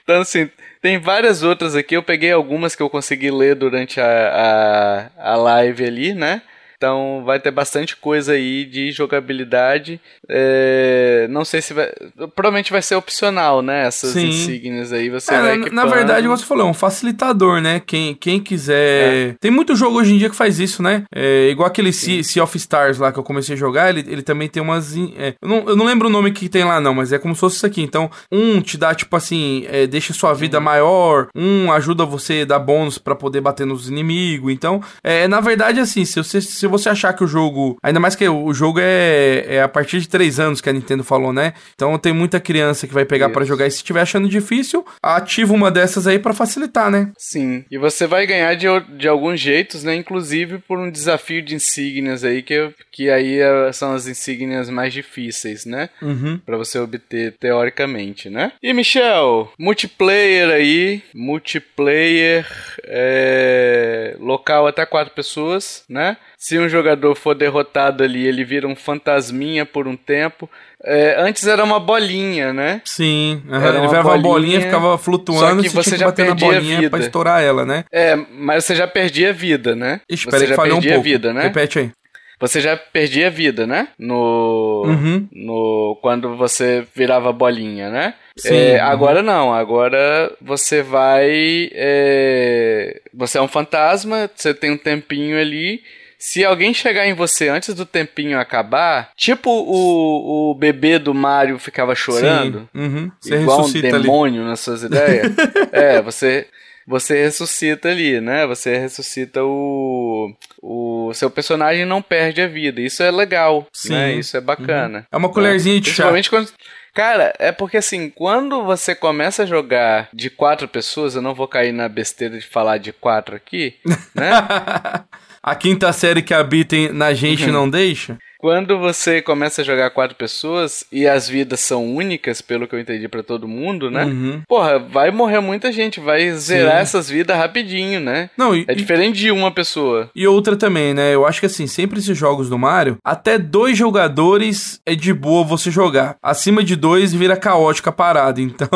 [0.04, 0.50] então, assim,
[0.82, 1.96] tem várias outras aqui.
[1.96, 6.42] Eu peguei algumas que eu consegui ler durante a, a, a live ali, né?
[6.82, 10.02] Então vai ter bastante coisa aí de jogabilidade.
[10.28, 11.92] É, não sei se vai.
[12.36, 13.86] Provavelmente vai ser opcional, né?
[13.86, 14.30] Essas Sim.
[14.30, 15.08] insígnias aí.
[15.12, 15.90] Você É, vai na- na equipando.
[15.94, 17.80] verdade, como você falou, é um facilitador, né?
[17.86, 19.36] Quem, quem quiser.
[19.40, 21.04] Tem muito jogo hoje em dia que faz isso, né?
[21.14, 24.24] É, igual aquele sea, sea of Stars lá que eu comecei a jogar, ele, ele
[24.24, 24.98] também tem umas.
[24.98, 27.36] é, eu, não, eu não lembro o nome que tem lá, não, mas é como
[27.36, 27.84] se fosse isso aqui.
[27.84, 32.46] Então, um te dá, tipo assim, é, deixa sua vida maior, um ajuda você a
[32.46, 34.52] dar bônus pra poder bater nos inimigos.
[34.52, 37.78] Então, é, na verdade, assim, se você, se você achar que o jogo.
[37.84, 41.04] Ainda mais que o jogo é, é a partir de 3 anos que a Nintendo
[41.04, 41.54] falou, né?
[41.76, 43.50] Então tem muita criança que vai pegar pra Isso.
[43.50, 47.12] jogar e se estiver achando difícil, ativa uma dessas aí pra facilitar, né?
[47.18, 48.68] Sim, e você vai ganhar de,
[48.98, 49.96] de alguns jeitos, né?
[49.96, 54.94] Inclusive por um desafio de insígnias aí, que, que aí é- são as insígnias mais
[54.94, 55.90] difíceis, né?
[56.02, 56.40] Uhum.
[56.46, 58.52] Pra você obter teoricamente, né?
[58.64, 62.46] E Michel, multiplayer aí, multiplayer
[62.86, 66.18] é, local até quatro pessoas, né?
[66.38, 70.50] Se um jogador for derrotado ali, ele vira um fantasminha por um tempo.
[70.84, 72.82] É, antes era uma bolinha, né?
[72.86, 75.94] Sim, Era ele uma virava uma bolinha, bolinha, ficava flutuando, só que você você tinha
[75.98, 76.90] que já bater na a bolinha vida.
[76.90, 77.86] pra estourar ela, né?
[77.92, 80.02] É, mas você já perdia vida, né?
[80.10, 81.02] Ixi, você que já falhou um pouco.
[81.02, 81.44] vida, né?
[81.44, 81.92] Repete aí.
[82.40, 83.90] Você já perdia vida, né?
[84.00, 84.82] No.
[84.88, 85.28] Uhum.
[85.32, 88.16] no quando você virava bolinha, né?
[88.36, 88.90] Sim, É, uhum.
[88.90, 91.70] Agora não, agora você vai.
[91.72, 95.84] é, Você é um fantasma, você tem um tempinho ali.
[96.22, 101.58] Se alguém chegar em você antes do tempinho acabar, tipo o, o bebê do Mario
[101.58, 103.12] ficava chorando, uhum.
[103.26, 104.04] Igual um ressuscita ali.
[104.04, 105.34] demônio nas suas ideias.
[105.74, 106.46] é, você
[106.86, 108.46] você ressuscita ali, né?
[108.46, 112.82] Você ressuscita o o seu personagem não perde a vida.
[112.82, 113.94] Isso é legal, Sim.
[113.94, 114.14] né?
[114.14, 115.08] Isso é bacana.
[115.12, 116.12] É uma colherzinha de chá.
[116.12, 116.50] Principalmente quando
[116.94, 121.48] Cara, é porque assim, quando você começa a jogar de quatro pessoas, eu não vou
[121.48, 123.76] cair na besteira de falar de quatro aqui,
[124.14, 124.30] né?
[125.44, 127.52] A quinta série que habita em- na gente Uhum.
[127.52, 128.18] não deixa?
[128.42, 132.80] Quando você começa a jogar quatro pessoas e as vidas são únicas, pelo que eu
[132.80, 134.04] entendi pra todo mundo, né?
[134.06, 134.42] Uhum.
[134.48, 136.82] Porra, vai morrer muita gente, vai zerar Sim.
[136.82, 138.30] essas vidas rapidinho, né?
[138.36, 140.10] Não, e, É diferente de uma pessoa.
[140.16, 141.14] e outra também, né?
[141.14, 145.44] Eu acho que assim, sempre esses jogos do Mario, até dois jogadores é de boa
[145.44, 146.16] você jogar.
[146.22, 148.68] Acima de dois vira caótica a parada, então.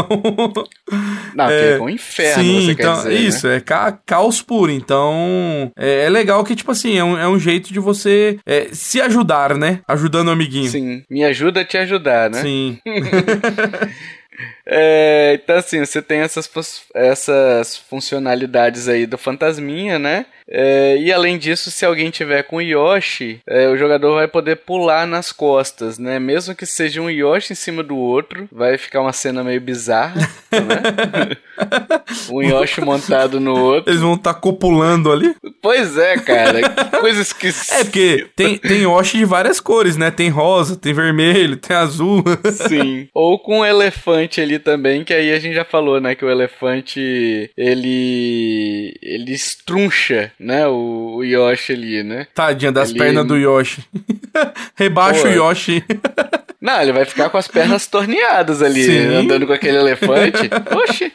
[1.35, 3.27] Não, É, é um inferno, Sim, você então, quer dizer, né?
[3.27, 4.71] isso, é ca- caos puro.
[4.71, 8.67] Então, é, é legal que, tipo assim, é um, é um jeito de você é,
[8.71, 9.81] se ajudar, né?
[9.87, 10.69] Ajudando o amiguinho.
[10.69, 12.41] Sim, me ajuda a te ajudar, né?
[12.41, 12.79] Sim.
[14.67, 16.49] É, então, assim, você tem essas,
[16.93, 20.25] essas funcionalidades aí do Fantasminha, né?
[20.47, 25.07] É, e além disso, se alguém tiver com Yoshi, é, o jogador vai poder pular
[25.07, 26.19] nas costas, né?
[26.19, 30.21] Mesmo que seja um Yoshi em cima do outro, vai ficar uma cena meio bizarra,
[30.51, 31.37] né?
[32.31, 33.91] um Yoshi montado no outro.
[33.91, 35.35] Eles vão estar copulando ali.
[35.61, 37.65] Pois é, cara, que coisa esquisita.
[37.75, 40.11] É, porque tem, tem Yoshi de várias cores, né?
[40.11, 42.23] Tem rosa, tem vermelho, tem azul.
[42.67, 43.09] Sim.
[43.13, 46.15] Ou com o elefante ali também, que aí a gente já falou, né?
[46.15, 48.97] Que o elefante ele.
[49.01, 50.67] ele estruncha, né?
[50.67, 52.27] O, o Yoshi ali, né?
[52.33, 53.83] Tadinha das Ele- pernas do Yoshi.
[54.75, 55.83] Rebaixa Pô, o Yoshi.
[56.61, 59.05] Não, ele vai ficar com as pernas torneadas ali, Sim.
[59.15, 60.49] andando com aquele elefante.
[60.75, 61.13] Oxi.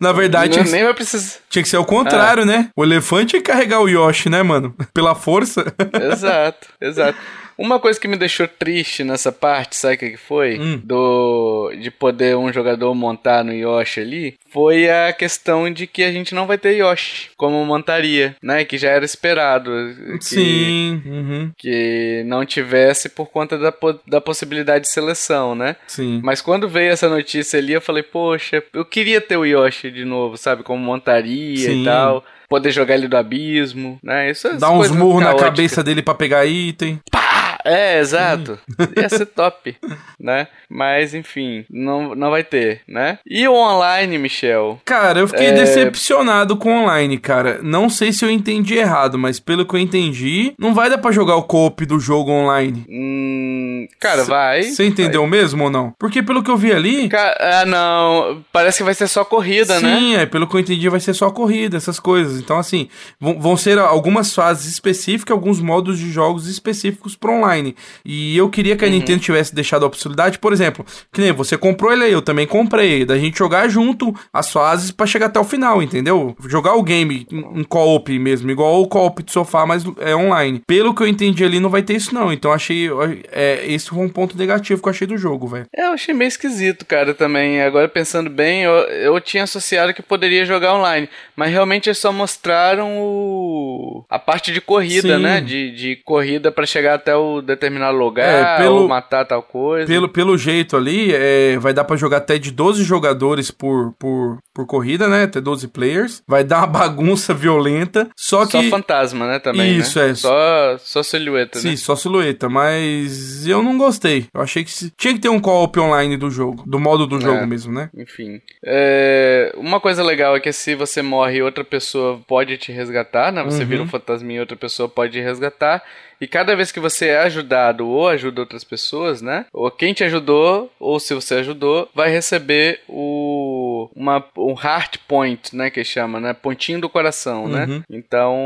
[0.00, 1.38] Na verdade, não, nem vai precisar.
[1.48, 2.68] tinha que ser o contrário, né?
[2.76, 4.74] O elefante ia carregar o Yoshi, né, mano?
[4.92, 5.72] Pela força.
[6.12, 7.18] Exato, exato.
[7.58, 10.58] Uma coisa que me deixou triste nessa parte, sabe o que foi?
[10.60, 10.80] Hum.
[10.82, 16.12] Do de poder um jogador montar no Yoshi ali, foi a questão de que a
[16.12, 18.64] gente não vai ter Yoshi como montaria, né?
[18.64, 19.70] Que já era esperado.
[20.18, 21.02] Que, Sim.
[21.04, 21.50] Uhum.
[21.58, 23.72] Que não tivesse por conta da,
[24.06, 25.74] da possibilidade de seleção, né?
[25.88, 26.20] Sim.
[26.22, 30.04] Mas quando veio essa notícia ali, eu falei, poxa, eu queria ter o Yoshi de
[30.04, 30.62] novo, sabe?
[30.62, 31.82] Como montaria Sim.
[31.82, 32.24] e tal.
[32.48, 34.30] Poder jogar ele do abismo, né?
[34.30, 36.98] Isso é Dá uns murros na cabeça dele pra pegar item.
[37.10, 37.27] Pá!
[37.68, 38.58] É, exato.
[38.96, 39.76] Ia ser top,
[40.18, 40.48] né?
[40.68, 43.18] Mas, enfim, não, não vai ter, né?
[43.26, 44.80] E o online, Michel?
[44.84, 45.52] Cara, eu fiquei é...
[45.52, 47.60] decepcionado com o online, cara.
[47.62, 51.12] Não sei se eu entendi errado, mas pelo que eu entendi, não vai dar pra
[51.12, 52.84] jogar o co-op do jogo online.
[52.88, 54.62] Hum, cara, C vai.
[54.62, 55.30] Você entendeu vai.
[55.30, 55.92] mesmo ou não?
[55.98, 57.08] Porque pelo que eu vi ali...
[57.14, 58.44] ah, não.
[58.52, 59.98] Parece que vai ser só corrida, Sim, né?
[59.98, 62.40] Sim, é, pelo que eu entendi vai ser só corrida, essas coisas.
[62.40, 62.88] Então, assim,
[63.20, 67.57] vão ser algumas fases específicas, alguns modos de jogos específicos pro online.
[68.04, 68.94] E eu queria que a uhum.
[68.94, 72.46] Nintendo tivesse deixado a possibilidade, por exemplo, que nem você comprou ele aí, eu também
[72.46, 76.36] comprei, da gente jogar junto as fases para chegar até o final, entendeu?
[76.46, 80.62] Jogar o game em, em co-op mesmo, igual o co-op de sofá, mas é online.
[80.66, 82.32] Pelo que eu entendi ali, não vai ter isso não.
[82.32, 82.88] Então achei,
[83.30, 85.66] é, esse foi um ponto negativo que eu achei do jogo, velho.
[85.74, 87.60] É, eu achei meio esquisito, cara, também.
[87.62, 92.12] Agora pensando bem, eu, eu tinha associado que poderia jogar online, mas realmente eles só
[92.12, 95.22] mostraram o a parte de corrida, Sim.
[95.22, 95.40] né?
[95.40, 99.86] De, de corrida para chegar até o determinado lugar, é, pelo, ou matar tal coisa.
[99.86, 104.38] Pelo, pelo jeito ali, é, vai dar para jogar até de 12 jogadores por, por,
[104.54, 105.24] por corrida, né?
[105.24, 106.22] Até 12 players.
[106.26, 108.08] Vai dar uma bagunça violenta.
[108.16, 108.52] Só que.
[108.52, 109.38] Só fantasma, né?
[109.38, 109.72] Também.
[109.72, 109.78] Né?
[109.78, 110.10] Isso, né?
[110.10, 110.14] é.
[110.14, 111.76] Só, só silhueta, Sim, né?
[111.76, 112.48] só silhueta.
[112.48, 114.26] Mas eu não gostei.
[114.32, 116.62] Eu achei que tinha que ter um co-op online do jogo.
[116.66, 117.90] Do modo do jogo é, mesmo, né?
[117.96, 118.40] Enfim.
[118.64, 123.42] É, uma coisa legal é que se você morre, outra pessoa pode te resgatar, né?
[123.44, 123.68] Você uhum.
[123.68, 125.82] vira um fantasminha e outra pessoa pode te resgatar.
[126.20, 129.46] E cada vez que você é ajudado ou ajuda outras pessoas, né?
[129.52, 135.54] Ou quem te ajudou, ou se você ajudou, vai receber o uma, um heart point,
[135.54, 135.70] né?
[135.70, 136.32] Que chama, né?
[136.32, 137.64] Pontinho do coração, né?
[137.64, 137.78] uhum.
[137.78, 137.82] né?
[137.90, 138.36] Então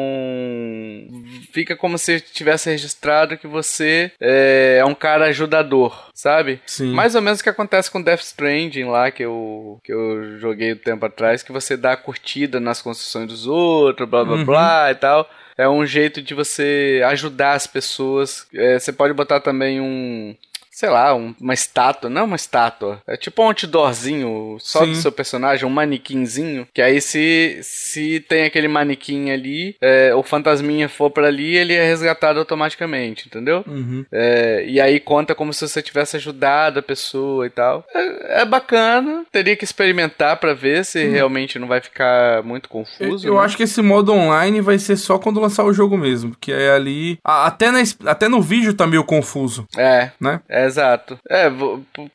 [1.52, 6.60] fica como se tivesse registrado que você é, é um cara ajudador, sabe?
[6.66, 6.92] Sim.
[6.92, 10.72] Mais ou menos o que acontece com Death Stranding lá, que eu, que eu joguei
[10.72, 14.44] um tempo atrás, que você dá curtida nas construções dos outros, blá blá uhum.
[14.44, 18.46] blá e tal é um jeito de você ajudar as pessoas.
[18.54, 20.34] É, você pode botar também um
[20.82, 24.90] sei lá, um, uma estátua, não uma estátua, é tipo um outdoorzinho só Sim.
[24.90, 30.24] do seu personagem, um manequinzinho, que aí se, se tem aquele manequim ali, é, o
[30.24, 33.62] fantasminha for para ali, ele é resgatado automaticamente, entendeu?
[33.64, 34.04] Uhum.
[34.10, 37.86] É, e aí conta como se você tivesse ajudado a pessoa e tal.
[37.94, 41.12] É, é bacana, teria que experimentar para ver se uhum.
[41.12, 43.24] realmente não vai ficar muito confuso.
[43.24, 43.44] Eu, eu né?
[43.44, 46.72] acho que esse modo online vai ser só quando lançar o jogo mesmo, que é
[46.72, 49.64] ali, até, na, até no vídeo tá meio confuso.
[49.76, 50.40] É, né?
[50.48, 51.18] É Exato.
[51.28, 51.50] É,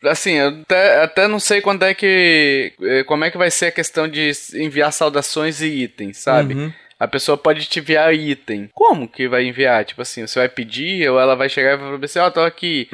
[0.09, 2.73] assim, eu até, até não sei quando é que.
[2.81, 6.55] Eh, como é que vai ser a questão de enviar saudações e itens, sabe?
[6.55, 6.73] Uhum.
[6.99, 8.71] A pessoa pode te enviar item.
[8.73, 9.85] Como que vai enviar?
[9.85, 12.31] Tipo assim, você vai pedir ou ela vai chegar e vai falar assim, ó, oh,
[12.31, 12.89] tô aqui.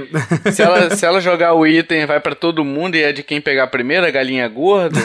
[0.51, 3.39] se, ela, se ela jogar o item, vai para todo mundo e é de quem
[3.39, 4.99] pegar primeiro, a galinha gorda.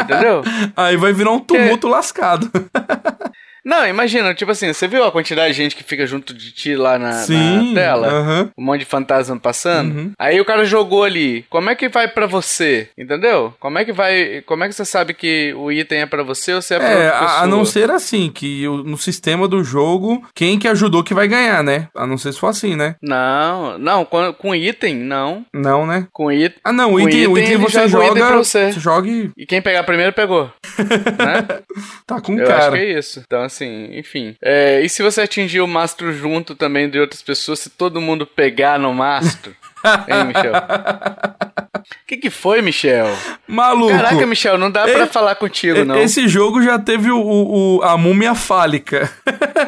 [0.00, 0.42] entendeu?
[0.76, 2.50] Aí vai virar um tumulto lascado.
[3.64, 6.76] Não, imagina, tipo assim, você viu a quantidade de gente que fica junto de ti
[6.76, 8.08] lá na, Sim, na tela?
[8.08, 8.50] Uh -huh.
[8.58, 9.94] Um monte de fantasma passando.
[9.94, 10.12] Uhum.
[10.18, 11.44] Aí o cara jogou ali.
[11.48, 12.88] Como é que vai para você?
[12.96, 13.54] Entendeu?
[13.58, 14.42] Como é que vai.
[14.42, 16.88] Como é que você sabe que o item é para você ou se é pra
[16.88, 17.40] é, outra pessoa?
[17.40, 21.62] A não ser assim, que no sistema do jogo, quem que ajudou que vai ganhar,
[21.62, 21.88] né?
[21.94, 22.96] A não ser se for assim, né?
[23.02, 25.44] Não, não, com, com item, não.
[25.52, 26.06] Não, né?
[26.12, 26.58] Com item.
[26.62, 28.06] Ah, não, o item, item, o item você joga.
[28.06, 28.72] Item pra você.
[28.72, 29.30] você joga e...
[29.36, 30.50] e quem pegar primeiro pegou.
[30.78, 31.60] né?
[32.06, 32.58] Tá com Eu cara.
[32.58, 33.22] acho que é isso.
[33.24, 34.36] Então, assim enfim.
[34.42, 38.26] É, e se você atingir o mastro junto também de outras pessoas, se todo mundo
[38.26, 39.54] pegar no mastro?
[40.08, 40.52] hein, Michel?
[40.54, 43.06] O que, que foi, Michel?
[43.46, 43.92] Maluco.
[43.92, 46.00] Caraca, Michel, não dá pra falar contigo, não.
[46.00, 49.10] Esse jogo já teve o, o a múmia fálica.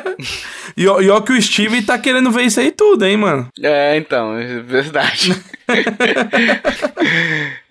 [0.76, 3.48] e, ó, e ó que o Steve tá querendo ver isso aí tudo, hein, mano?
[3.62, 5.36] É, então, é verdade.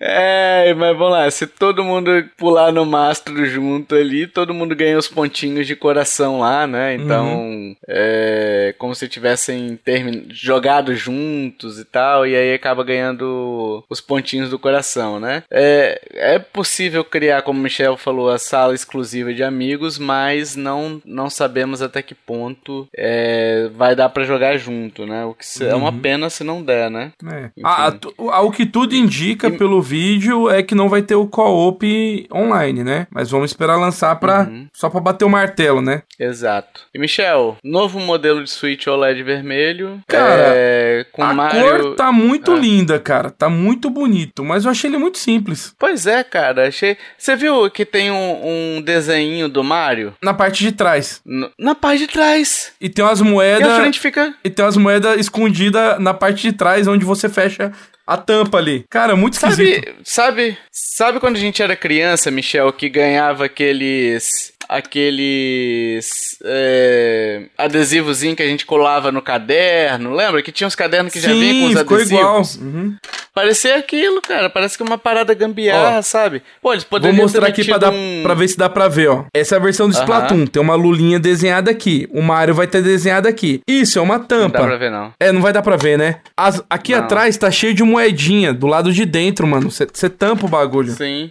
[0.00, 4.98] é, mas vamos lá, se todo mundo pular no mastro junto ali, todo mundo ganha
[4.98, 6.94] os pontinhos de coração lá, né?
[6.94, 7.76] Então, uhum.
[7.88, 10.26] é como se tivessem termin...
[10.30, 15.42] jogado juntos e tal, e aí acaba ganhando os pontinhos do coração, né?
[15.50, 21.00] É, é possível criar, como o Michel falou, a sala exclusiva de amigos, mas não,
[21.04, 25.24] não sabemos até que ponto é, vai dar para jogar junto, né?
[25.24, 26.00] O que é uma uhum.
[26.00, 27.12] pena se não der, né?
[27.32, 27.50] É.
[27.86, 29.52] Ah, ao que tudo indica e...
[29.52, 33.06] pelo vídeo é que não vai ter o co-op online, né?
[33.10, 34.66] Mas vamos esperar lançar para uhum.
[34.72, 36.02] só para bater o martelo, né?
[36.18, 36.82] Exato.
[36.94, 41.60] E Michel, novo modelo de Switch OLED vermelho, cara, é, com a Mario...
[41.60, 42.58] cor tá muito ah.
[42.58, 45.74] linda, cara, tá muito bonito, mas eu achei ele muito simples.
[45.78, 46.96] Pois é, cara, achei.
[47.16, 51.20] Você viu que tem um, um desenho do Mario na parte de trás?
[51.26, 52.72] N na parte de trás.
[52.80, 53.66] E tem umas moedas.
[53.66, 54.34] E a frente fica.
[54.44, 57.72] E tem umas moedas escondidas na parte de trás, onde você fecha
[58.06, 58.84] a tampa ali.
[58.88, 59.86] Cara, muito esquisito.
[60.04, 68.36] Sabe, sabe, sabe quando a gente era criança, Michel, que ganhava aqueles aqueles é, adesivozinho
[68.36, 70.42] que a gente colava no caderno, lembra?
[70.42, 72.54] Que tinha uns cadernos que Sim, já vinham com os ficou adesivos.
[72.54, 72.72] igual.
[72.74, 72.96] Uhum.
[73.34, 74.48] Parecia aquilo, cara.
[74.48, 76.42] Parece que é uma parada gambiarra, Ó, sabe?
[76.62, 78.20] Pô, eles Vou poderiam mostrar ter aqui pra, dar, um...
[78.22, 79.24] pra ver se dá pra ver, ó.
[79.34, 79.92] Essa é a versão do.
[79.94, 80.46] Splatoon.
[80.46, 82.08] Tem uma lulinha desenhada aqui.
[82.12, 83.60] O Mario vai ter desenhado aqui.
[83.68, 84.58] Isso, é uma Não tampa.
[84.58, 85.12] dá pra ver, não.
[85.20, 86.16] É, não vai dar pra ver, né?
[86.36, 87.00] As- aqui Não.
[87.00, 89.70] atrás tá cheio de moedinha do lado de dentro, mano.
[89.70, 90.92] Você tampa o bagulho.
[90.92, 91.28] Sim.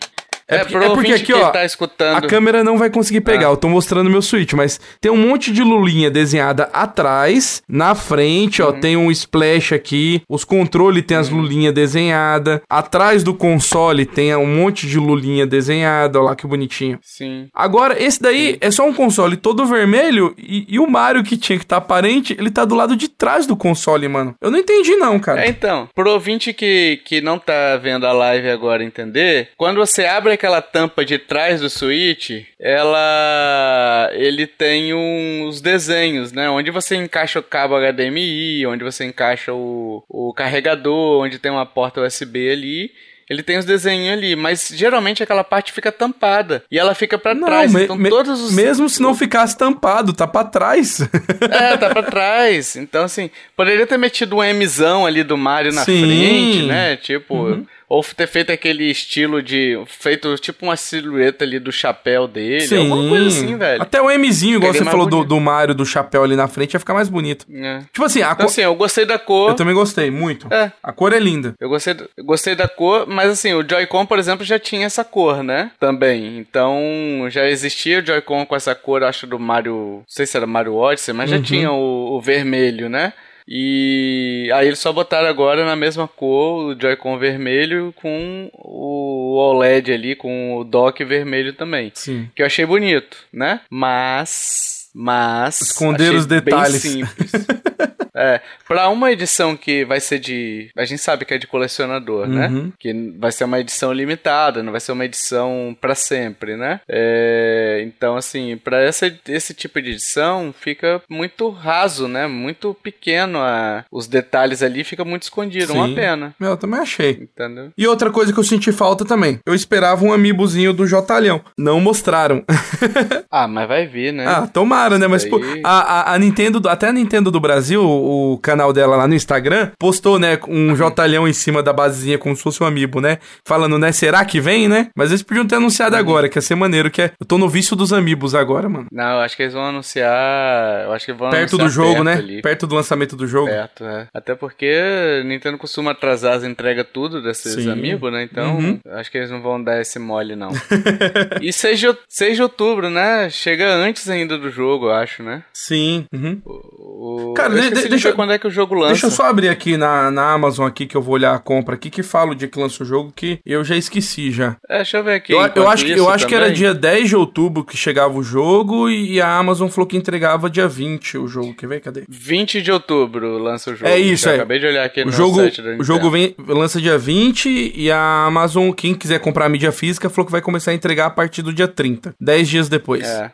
[0.47, 2.17] É É, porque- é porque aqui, ó, tá escutando...
[2.17, 3.51] A câmera não vai conseguir pegar, Ah.
[3.51, 8.61] eu tô mostrando meu Switch, mas tem um monte de lulinha desenhada atrás, na frente,
[8.61, 8.69] Uhum.
[8.69, 14.35] ó, tem um splash aqui, os controles tem as lulinhas desenhadas, atrás do console tem
[14.35, 16.99] um monte de lulinha desenhada, ó lá que bonitinho.
[17.01, 17.47] Sim.
[17.53, 21.57] Agora, esse daí é só um console todo vermelho e, e o Mario que tinha
[21.57, 24.35] que estar tá aparente, ele tá do lado de trás do console, mano.
[24.41, 25.43] Eu não entendi não, cara.
[25.45, 30.05] É, então, pro ouvinte que, que não tá vendo a live agora entender, quando você
[30.05, 32.29] abre aquela tampa de trás do Switch,
[32.59, 34.09] ela.
[34.13, 36.49] ele tem uns desenhos, né?
[36.49, 41.65] Onde você encaixa o cabo HDMI, onde você encaixa o, o carregador, onde tem uma
[41.65, 42.91] porta USB ali.
[43.27, 47.33] Ele tem os desenhos ali, mas geralmente aquela parte fica tampada e ela fica pra
[47.33, 47.73] Não, trás.
[47.73, 50.99] me- então me- todos os mesmo se não ficasse tampado, tá pra trás.
[51.49, 52.75] É, tá pra trás.
[52.75, 56.01] Então, assim, poderia ter metido um Mzão ali do Mario na Sim.
[56.01, 56.97] frente, né?
[56.97, 59.79] Tipo, ou ter feito aquele estilo de.
[59.87, 62.75] Feito tipo uma silhueta ali do chapéu dele.
[62.77, 63.81] Alguma coisa assim, velho.
[63.81, 66.79] Até o Mzinho, igual você falou do, do Mario do chapéu ali na frente, ia
[66.79, 67.45] ficar mais bonito.
[67.53, 67.79] É.
[67.93, 68.45] Tipo assim, a Então, cor.
[68.45, 69.49] assim, eu gostei da cor.
[69.51, 70.51] Eu também gostei, muito.
[70.51, 70.71] É.
[70.83, 71.53] A cor é linda.
[71.59, 75.03] Eu gostei, eu gostei da cor, mas assim, o Joy-Con, por exemplo, já tinha essa
[75.03, 75.71] cor, né?
[75.79, 76.37] Também.
[76.37, 79.75] Então, já existia o Joy-Con com essa cor, acho, do Mario.
[79.75, 83.13] Não sei se era Mario Odyssey, mas já tinha o, o vermelho, né?
[83.47, 89.93] E aí eles só botaram agora na mesma cor o Joy-Con vermelho com o OLED
[89.93, 91.91] ali, com o dock vermelho também.
[91.93, 92.29] Sim.
[92.35, 93.61] Que eu achei bonito, né?
[93.69, 94.89] Mas.
[94.93, 95.61] Mas.
[95.61, 96.83] Esconder os detalhes.
[96.83, 97.31] Bem simples.
[98.15, 98.41] é.
[98.67, 100.69] Pra uma edição que vai ser de.
[100.77, 102.47] A gente sabe que é de colecionador, né?
[102.47, 102.71] Uhum.
[102.79, 106.79] Que vai ser uma edição limitada, não vai ser uma edição pra sempre, né?
[106.87, 112.27] É, então, assim, pra essa, esse tipo de edição fica muito raso, né?
[112.27, 113.39] Muito pequeno.
[113.39, 115.73] A, os detalhes ali fica muito escondido.
[115.73, 115.95] Uma Sim.
[115.95, 116.35] pena.
[116.39, 117.11] Meu, eu também achei.
[117.11, 117.71] Entendeu?
[117.77, 119.39] E outra coisa que eu senti falta também.
[119.45, 121.41] Eu esperava um amiibozinho do Jotalhão.
[121.57, 122.43] Não mostraram.
[123.31, 124.25] Ah, mas vai vir, né?
[124.25, 125.07] ah, tomara, né?
[125.07, 128.95] Mas, pô, a, a, a Nintendo, até a Nintendo do Brasil, o, o canal dela
[128.95, 132.65] lá no Instagram, postou, né, um Jotalhão em cima da basezinha como se fosse um
[132.65, 133.17] amiibo, né?
[133.47, 134.89] Falando, né, será que vem, né?
[134.95, 135.61] Mas eles podiam ter Uhum.
[135.61, 137.11] anunciado agora, que ia ser maneiro, que é...
[137.19, 138.87] Eu tô no vício dos amiibos agora, mano.
[138.91, 140.83] Não, eu acho que eles vão anunciar.
[140.85, 142.13] Eu acho que vão Perto do jogo, né?
[142.13, 142.41] ali.
[142.41, 143.47] Perto do lançamento do jogo.
[143.47, 144.07] Perto, é.
[144.13, 147.71] Até porque Nintendo costuma atrasar as entregas tudo desses Sim.
[147.71, 148.23] amigos, né?
[148.23, 148.79] Então, Uhum.
[148.91, 150.49] acho que eles não vão dar esse mole, não.
[151.41, 153.29] e 6 de, out- 6 de outubro, né?
[153.29, 155.43] Chega antes ainda do jogo, eu acho, né?
[155.53, 156.05] Sim.
[156.13, 156.41] Uhum.
[156.45, 157.33] O...
[157.35, 158.91] Cara, de- esqueci de- de deixa ver quando é que o jogo lança.
[158.93, 161.75] Deixa eu só abrir aqui na, na Amazon aqui, que eu vou olhar a compra
[161.75, 164.55] aqui, que fala o dia que lança o jogo, que eu já esqueci já.
[164.69, 165.33] É, deixa eu ver aqui.
[165.33, 168.23] Eu, eu acho, que- eu acho que era dia 10 de outubro que chegava o
[168.23, 171.53] jogo e a Amazon falou que entregava dia 20 o jogo.
[171.55, 171.79] Quer ver?
[171.81, 172.03] Cadê?
[172.07, 173.87] 20 de outubro lança o jogo.
[173.89, 174.35] É isso, é.
[174.35, 177.73] Acabei de olhar aqui O no jogo, site da o jogo vem, lança dia 20
[177.75, 181.05] e a Amazon, quem quiser comprar a mídia física, falou que vai começar a entregar
[181.07, 183.03] a partir do dia 30, 10 dias depois.
[183.07, 183.31] É.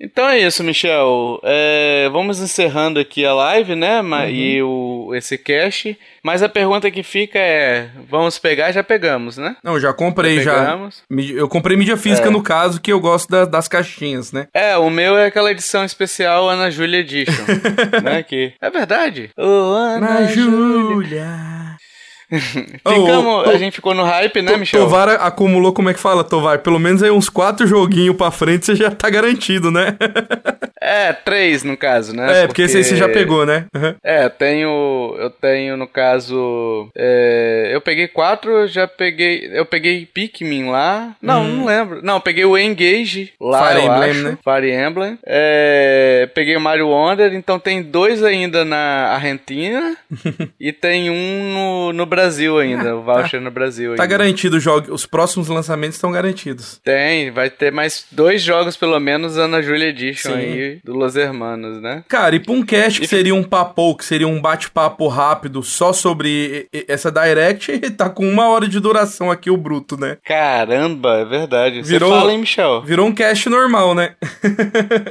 [0.00, 1.40] Então é isso, Michel.
[1.44, 4.00] É, vamos encerrando aqui a live, né?
[4.00, 4.28] Uhum.
[4.28, 5.96] E o, esse cast.
[6.22, 8.72] Mas a pergunta que fica é: vamos pegar?
[8.72, 9.56] Já pegamos, né?
[9.62, 10.54] Não, já comprei já.
[10.54, 11.02] Pegamos.
[11.08, 12.30] Mídia- Eu comprei mídia física É.
[12.30, 14.48] no caso, que eu gosto da- das caixinhas, né?
[14.52, 17.44] É, o meu é aquela edição especial Ana Júlia Edition.
[18.02, 18.22] né?
[18.22, 19.30] Que é verdade.
[19.38, 19.42] Ô,
[19.74, 21.26] Ana Na Júlia.
[22.34, 24.80] Ficamos, ô, a gente ficou no hype, né, Michel?
[24.80, 26.58] Tovar acumulou, como é que fala, Tovar?
[26.60, 29.96] Pelo menos aí uns quatro joguinhos pra frente você já tá garantido, né?
[30.86, 32.42] É, três no caso, né?
[32.42, 33.64] é, porque esse aí você já pegou, né?
[33.74, 33.94] Uhum.
[34.04, 40.04] É, eu tenho, eu tenho no caso, é, eu peguei quatro, já peguei, eu peguei
[40.04, 43.66] Pikmin lá, não, não lembro, não, eu peguei o Engage lá.
[43.66, 44.38] Fire Emblem, acho, né?
[44.44, 49.96] Fire Emblem, é, peguei o Mario Wonder, então tem dois ainda na Argentina
[50.60, 54.16] e tem um no, no Brasil ainda, o voucher no Brasil Tá ainda.
[54.18, 54.92] garantido o jogo.
[54.92, 56.80] Os próximos lançamentos estão garantidos.
[56.84, 60.36] Tem, vai ter mais dois jogos pelo menos Ana Júlia Edition Sim.
[60.38, 62.04] aí, do Los Hermanos, né?
[62.08, 65.92] Cara, e pra um cast que seria um papo, que seria um bate-papo rápido só
[65.92, 70.18] sobre essa Direct, tá com uma hora de duração aqui o bruto, né?
[70.24, 71.82] Caramba, é verdade.
[71.82, 72.82] Virou- Você fala, hein, Michel?
[72.82, 74.14] Virou um cast normal, né?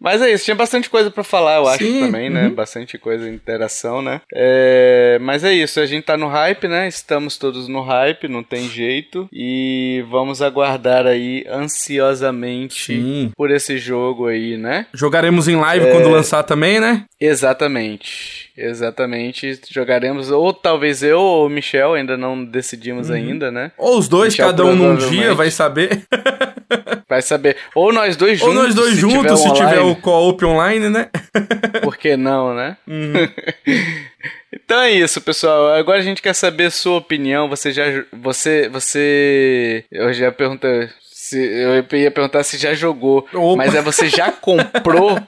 [0.00, 2.44] Mas é isso, tinha bastante coisa para falar, eu acho Sim, também, né?
[2.44, 2.48] uhum.
[2.48, 2.54] né?
[2.54, 4.20] Bastante coisa, interação, né?
[4.32, 6.86] É, mas é isso, a gente tá no hype, né?
[6.88, 9.28] Estamos todos no hype, não tem jeito.
[9.32, 13.32] E vamos aguardar aí ansiosamente Sim.
[13.36, 14.86] por esse jogo aí, né?
[14.94, 15.92] Jogaremos em live é...
[15.92, 17.04] quando lançar também, né?
[17.20, 18.50] Exatamente.
[18.56, 19.60] Exatamente.
[19.70, 23.16] Jogaremos, ou talvez eu ou o Michel, ainda não decidimos uhum.
[23.16, 23.72] ainda, né?
[23.76, 26.02] Ou os dois, Michel, cada um num dia, vai saber.
[27.08, 27.56] vai saber.
[27.74, 28.56] Ou nós dois juntos.
[28.56, 31.08] Ou nós dois se juntos, tiver se tiver o co-op online, né?
[31.82, 32.76] Por que não, né?
[32.86, 33.28] Uhum.
[34.52, 35.74] então é isso, pessoal.
[35.74, 37.48] Agora a gente quer saber a sua opinião.
[37.48, 37.84] Você já.
[38.12, 38.68] Você.
[38.68, 39.84] Você.
[39.90, 40.88] Eu já perguntei.
[41.02, 43.26] Se, eu ia perguntar se já jogou.
[43.32, 43.56] Opa.
[43.56, 45.18] Mas é você já comprou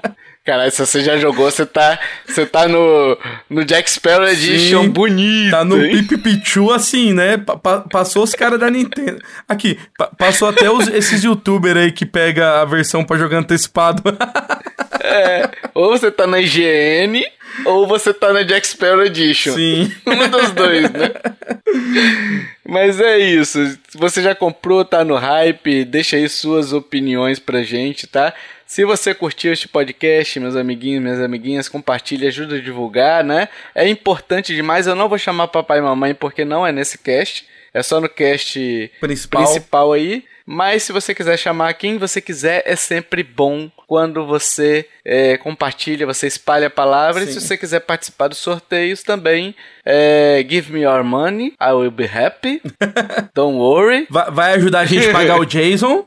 [0.48, 3.18] Caralho, se você já jogou, você tá, você tá no,
[3.50, 5.50] no Jack Sparrow Edition Sim, bonito.
[5.50, 7.36] Tá no Pipipichu assim, né?
[7.36, 9.18] Pa passou os caras da Nintendo.
[9.46, 14.02] Aqui, pa passou até os, esses youtubers aí que pega a versão pra jogar antecipado.
[15.04, 17.22] é, ou você tá na IGN,
[17.66, 19.52] ou você tá na Jack Sparrow Edition.
[19.52, 19.92] Sim.
[20.06, 21.10] Um dos dois, né?
[22.66, 23.78] Mas é isso.
[23.96, 28.32] Você já comprou, tá no hype, deixa aí suas opiniões pra gente, tá?
[28.68, 33.48] Se você curtiu este podcast, meus amiguinhos, minhas amiguinhas, compartilhe, ajuda a divulgar, né?
[33.74, 34.86] É importante demais.
[34.86, 37.48] Eu não vou chamar papai e mamãe porque não é nesse cast.
[37.72, 40.22] É só no cast principal, principal aí.
[40.44, 46.04] Mas se você quiser chamar quem você quiser, é sempre bom quando você é, compartilha,
[46.04, 47.24] você espalha a palavra.
[47.24, 47.30] Sim.
[47.30, 51.90] E se você quiser participar dos sorteios também, é, give me your money, I will
[51.90, 52.60] be happy.
[53.34, 54.06] Don't worry.
[54.10, 56.06] Vai, vai ajudar a gente a pagar o Jason.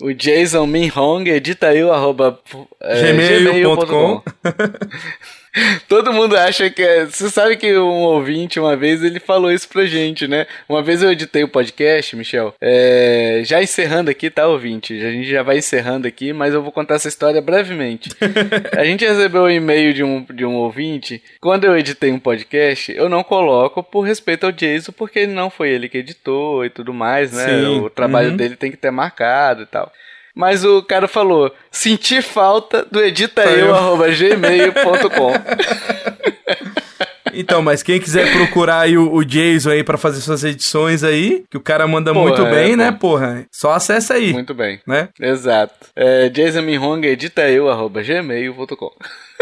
[0.00, 2.40] o Jason Minhong, edita aí o arroba
[2.80, 3.84] é, gmail.com.
[3.84, 4.22] Gmail
[5.88, 7.04] Todo mundo acha que é.
[7.04, 10.46] Você sabe que um ouvinte, uma vez, ele falou isso pra gente, né?
[10.68, 12.54] Uma vez eu editei o podcast, Michel.
[12.60, 13.42] É...
[13.44, 14.94] Já encerrando aqui, tá, ouvinte?
[14.94, 18.10] A gente já vai encerrando aqui, mas eu vou contar essa história brevemente.
[18.76, 21.22] a gente recebeu um e-mail de um, de um ouvinte.
[21.40, 25.70] Quando eu editei um podcast, eu não coloco por respeito ao Jason, porque não foi
[25.70, 27.46] ele que editou e tudo mais, né?
[27.46, 27.80] Sim.
[27.80, 28.36] O trabalho uhum.
[28.36, 29.92] dele tem que ter marcado e tal.
[30.34, 35.32] Mas o cara falou: senti falta do editaeu.gmail.com.
[37.32, 41.44] Então, mas quem quiser procurar aí o, o Jason aí para fazer suas edições aí,
[41.50, 43.46] que o cara manda porra, muito bem, é, né, porra?
[43.50, 44.32] Só acessa aí.
[44.32, 44.80] Muito bem.
[44.86, 45.08] Né?
[45.20, 45.74] Exato.
[45.94, 48.92] É, Jason Minhong, editaeu.gmail.com.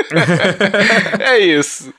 [1.21, 1.93] é isso.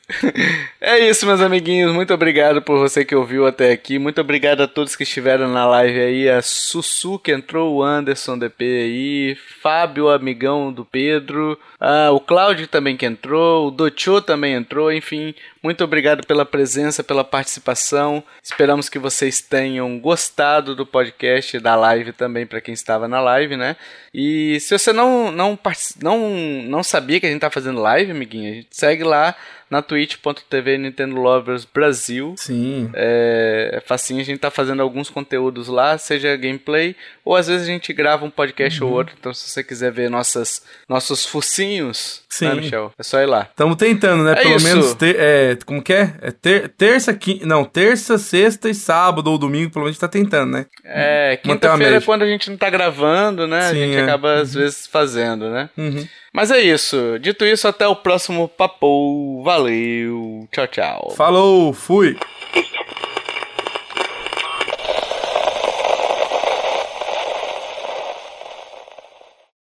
[0.79, 1.93] É isso, meus amiguinhos.
[1.93, 3.99] Muito obrigado por você que ouviu até aqui.
[3.99, 6.29] Muito obrigado a todos que estiveram na live aí.
[6.29, 12.67] A Sussu que entrou, o Anderson DP aí, Fábio, amigão do Pedro, ah, o Cláudio
[12.67, 14.93] também que entrou, o Docho também entrou.
[14.93, 18.23] Enfim, muito obrigado pela presença, pela participação.
[18.43, 23.57] Esperamos que vocês tenham gostado do podcast, da live também para quem estava na live,
[23.57, 23.75] né?
[24.13, 25.57] E se você não não
[25.99, 29.35] não, não sabia que a gente tá fazendo live, amiguinho, a gente segue lá
[29.71, 32.35] na twitch.tv Nintendo Lovers Brasil.
[32.37, 32.91] Sim.
[32.93, 36.93] É, é facinho, a gente tá fazendo alguns conteúdos lá, seja gameplay,
[37.23, 38.89] ou às vezes a gente grava um podcast uhum.
[38.89, 39.15] ou outro.
[39.17, 42.47] Então, se você quiser ver nossas, nossos focinhos, Sim.
[42.47, 42.93] Né, Michel?
[42.97, 43.41] É só ir lá.
[43.49, 44.31] Estamos tentando, né?
[44.31, 44.65] É Pelo isso.
[44.65, 46.13] menos ter, é, como que é?
[46.21, 50.07] É ter, terça, não, terça, sexta e sábado ou domingo, pelo menos a gente tá
[50.07, 50.65] tentando, né?
[50.85, 53.69] É, quinta-feira é quando a gente não tá gravando, né?
[53.69, 54.03] Sim, a gente é.
[54.03, 54.61] acaba às uhum.
[54.61, 55.69] vezes fazendo, né?
[55.77, 56.07] Uhum.
[56.33, 57.19] Mas é isso.
[57.19, 59.43] Dito isso, até o próximo papo.
[59.43, 60.47] Valeu.
[60.53, 61.13] Tchau, tchau.
[61.17, 62.17] Falou, fui.